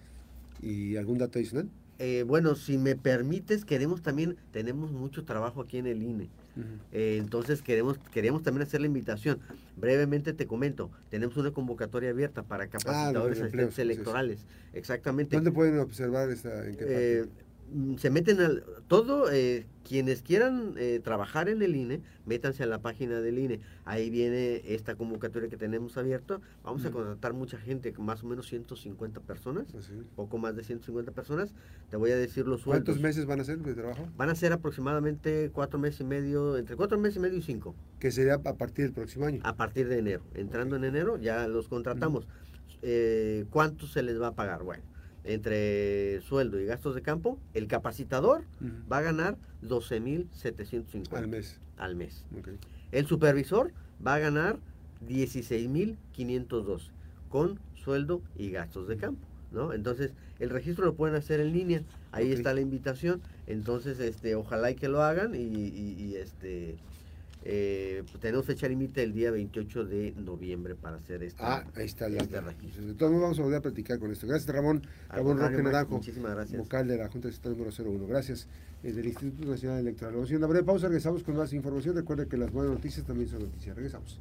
¿Y 0.62 0.96
algún 0.96 1.18
dato 1.18 1.40
adicional? 1.40 1.70
Eh, 2.00 2.24
bueno, 2.26 2.56
si 2.56 2.78
me 2.78 2.96
permites, 2.96 3.66
queremos 3.66 4.02
también, 4.02 4.38
tenemos 4.52 4.92
mucho 4.92 5.26
trabajo 5.26 5.62
aquí 5.62 5.78
en 5.78 5.88
el 5.88 6.02
INE. 6.02 6.30
Eh, 6.92 7.18
entonces 7.20 7.62
queremos 7.62 7.98
queríamos 8.14 8.44
también 8.44 8.68
hacer 8.68 8.82
la 8.82 8.88
invitación. 8.88 9.40
Brevemente 9.76 10.34
te 10.34 10.46
comento, 10.46 10.92
tenemos 11.10 11.36
una 11.38 11.52
convocatoria 11.52 12.12
abierta 12.12 12.44
para 12.44 12.68
capacitadores 12.68 13.40
los 13.40 13.48
empleos, 13.48 13.80
electorales. 13.80 14.46
Exactamente. 14.74 15.36
¿Dónde 15.36 15.52
pueden 15.52 15.80
observar 15.80 16.30
esta? 16.30 16.66
¿En 16.68 16.76
qué? 16.76 16.86
Eh, 16.88 17.26
se 17.98 18.10
meten 18.10 18.40
al 18.40 18.64
todo 18.88 19.32
eh, 19.32 19.66
quienes 19.88 20.22
quieran 20.22 20.76
eh, 20.78 21.00
trabajar 21.04 21.50
en 21.50 21.62
el 21.62 21.76
INE 21.76 22.02
métanse 22.26 22.64
a 22.64 22.66
la 22.68 22.80
página 22.82 23.20
del 23.22 23.40
INE 23.40 23.60
ahí 23.86 24.10
viene 24.10 24.62
esta 24.74 24.96
convocatoria 24.96 25.50
que 25.50 25.58
tenemos 25.58 25.98
abierta 25.98 26.40
vamos 26.64 26.86
a 26.86 26.92
contratar 26.92 27.34
mucha 27.34 27.58
gente 27.58 27.92
más 27.98 28.24
o 28.24 28.28
menos 28.28 28.48
150 28.48 29.22
personas 29.22 29.74
Así. 29.76 29.94
poco 30.16 30.38
más 30.38 30.56
de 30.56 30.64
150 30.64 31.12
personas 31.14 31.54
te 31.90 31.98
voy 31.98 32.12
a 32.12 32.18
decir 32.18 32.46
los 32.48 32.64
¿Cuántos 32.64 32.96
sueldos 32.96 33.02
meses 33.02 33.26
van 33.26 33.40
a 33.40 33.44
ser 33.44 33.58
de 33.60 33.74
trabajo? 33.74 34.08
van 34.16 34.30
a 34.30 34.36
ser 34.36 34.54
aproximadamente 34.54 35.50
cuatro 35.52 35.80
meses 35.80 36.02
y 36.02 36.06
medio 36.06 36.58
entre 36.58 36.76
cuatro 36.76 37.00
meses 37.00 37.18
y 37.18 37.20
medio 37.20 37.38
y 37.38 37.42
cinco 37.42 37.76
Que 38.00 38.12
sería 38.12 38.36
a 38.36 38.54
partir 38.56 38.86
del 38.86 38.94
próximo 38.94 39.26
año. 39.26 39.42
a 39.44 39.56
partir 39.56 39.88
de 39.88 39.98
enero. 39.98 40.24
Entrando 40.36 40.76
en 40.76 40.84
enero 40.84 41.18
ya 41.18 41.48
los 41.48 41.68
contratamos. 41.70 42.28
Eh, 42.82 43.46
¿Cuánto 43.50 43.88
se 43.88 44.04
les 44.04 44.20
va 44.22 44.28
a 44.28 44.32
pagar? 44.36 44.64
Bueno, 44.64 44.84
entre 45.24 46.22
sueldo 46.22 46.60
y 46.60 46.66
gastos 46.66 46.96
de 46.96 47.02
campo, 47.02 47.38
el 47.54 47.68
capacitador 47.68 48.44
va 48.92 48.98
a 48.98 49.02
ganar 49.02 49.38
12.750 49.64 51.14
Al 51.14 51.28
mes. 51.28 51.60
al 51.78 51.96
mes. 51.96 52.26
El 52.92 53.06
supervisor 53.08 53.72
va 54.06 54.16
a 54.16 54.20
ganar 54.20 54.58
16.512 55.08 56.90
con 57.30 57.60
sueldo 57.76 58.22
y 58.38 58.52
gastos 58.52 58.88
de 58.88 58.98
campo. 58.98 59.26
¿no? 59.52 59.74
Entonces, 59.74 60.12
el 60.40 60.50
registro 60.50 60.86
lo 60.86 60.96
pueden 60.96 61.16
hacer 61.16 61.40
en 61.40 61.54
línea. 61.54 61.84
Ahí 62.12 62.32
está 62.32 62.54
la 62.54 62.62
invitación. 62.62 63.22
Entonces, 63.48 64.00
este, 64.00 64.36
ojalá 64.36 64.72
y 64.72 64.76
que 64.76 64.88
lo 64.88 65.02
hagan 65.04 65.36
y, 65.36 65.40
y- 65.40 65.96
y, 66.00 66.16
este 66.16 66.76
eh, 67.46 68.04
pues, 68.10 68.22
tenemos 68.22 68.46
fecha 68.46 68.68
límite 68.68 69.04
el 69.04 69.14
día 69.14 69.30
28 69.32 69.86
de 69.86 70.14
noviembre 70.18 70.76
para 70.76 70.98
hacer 70.98 71.24
esta. 71.24 71.58
Ah, 71.58 71.66
ahí 71.76 71.86
está 71.86 72.08
la. 72.08 72.22
este. 72.22 72.40
De 72.40 72.94
modos, 73.10 73.22
vamos 73.22 73.40
a 73.40 73.42
volver 73.44 73.58
a 73.58 73.62
platicar 73.62 74.00
con 74.00 74.12
esto. 74.12 74.28
Gracias, 74.28 74.54
Ramón. 74.54 74.82
Al 75.10 75.18
Ramón 75.18 75.40
Roque 75.40 75.62
Naranjo. 75.62 75.96
Muchísimas 75.96 76.34
gracias. 76.34 76.58
vocal 76.58 76.88
de 76.88 76.98
la 76.98 77.10
Junta 77.10 77.28
Distrital 77.28 77.58
número 77.58 77.72
01. 77.78 78.08
Gracias. 78.08 78.48
Desde 78.82 79.02
el 79.02 79.08
Instituto 79.08 79.50
Nacional 79.50 79.80
Electoral. 79.80 80.14
Vamos 80.14 80.26
a 80.26 80.28
hacer 80.28 80.38
una 80.38 80.48
breve 80.48 80.66
pausa, 80.66 80.88
regresamos 80.88 81.24
con 81.24 81.36
más 81.36 81.54
información. 81.54 81.96
Recuerden 81.96 82.28
que 82.30 82.38
las 82.38 82.52
buenas 82.52 82.74
noticias 82.74 83.06
también 83.06 83.30
son 83.30 83.40
noticias. 83.40 83.76
Regresamos. 83.76 84.20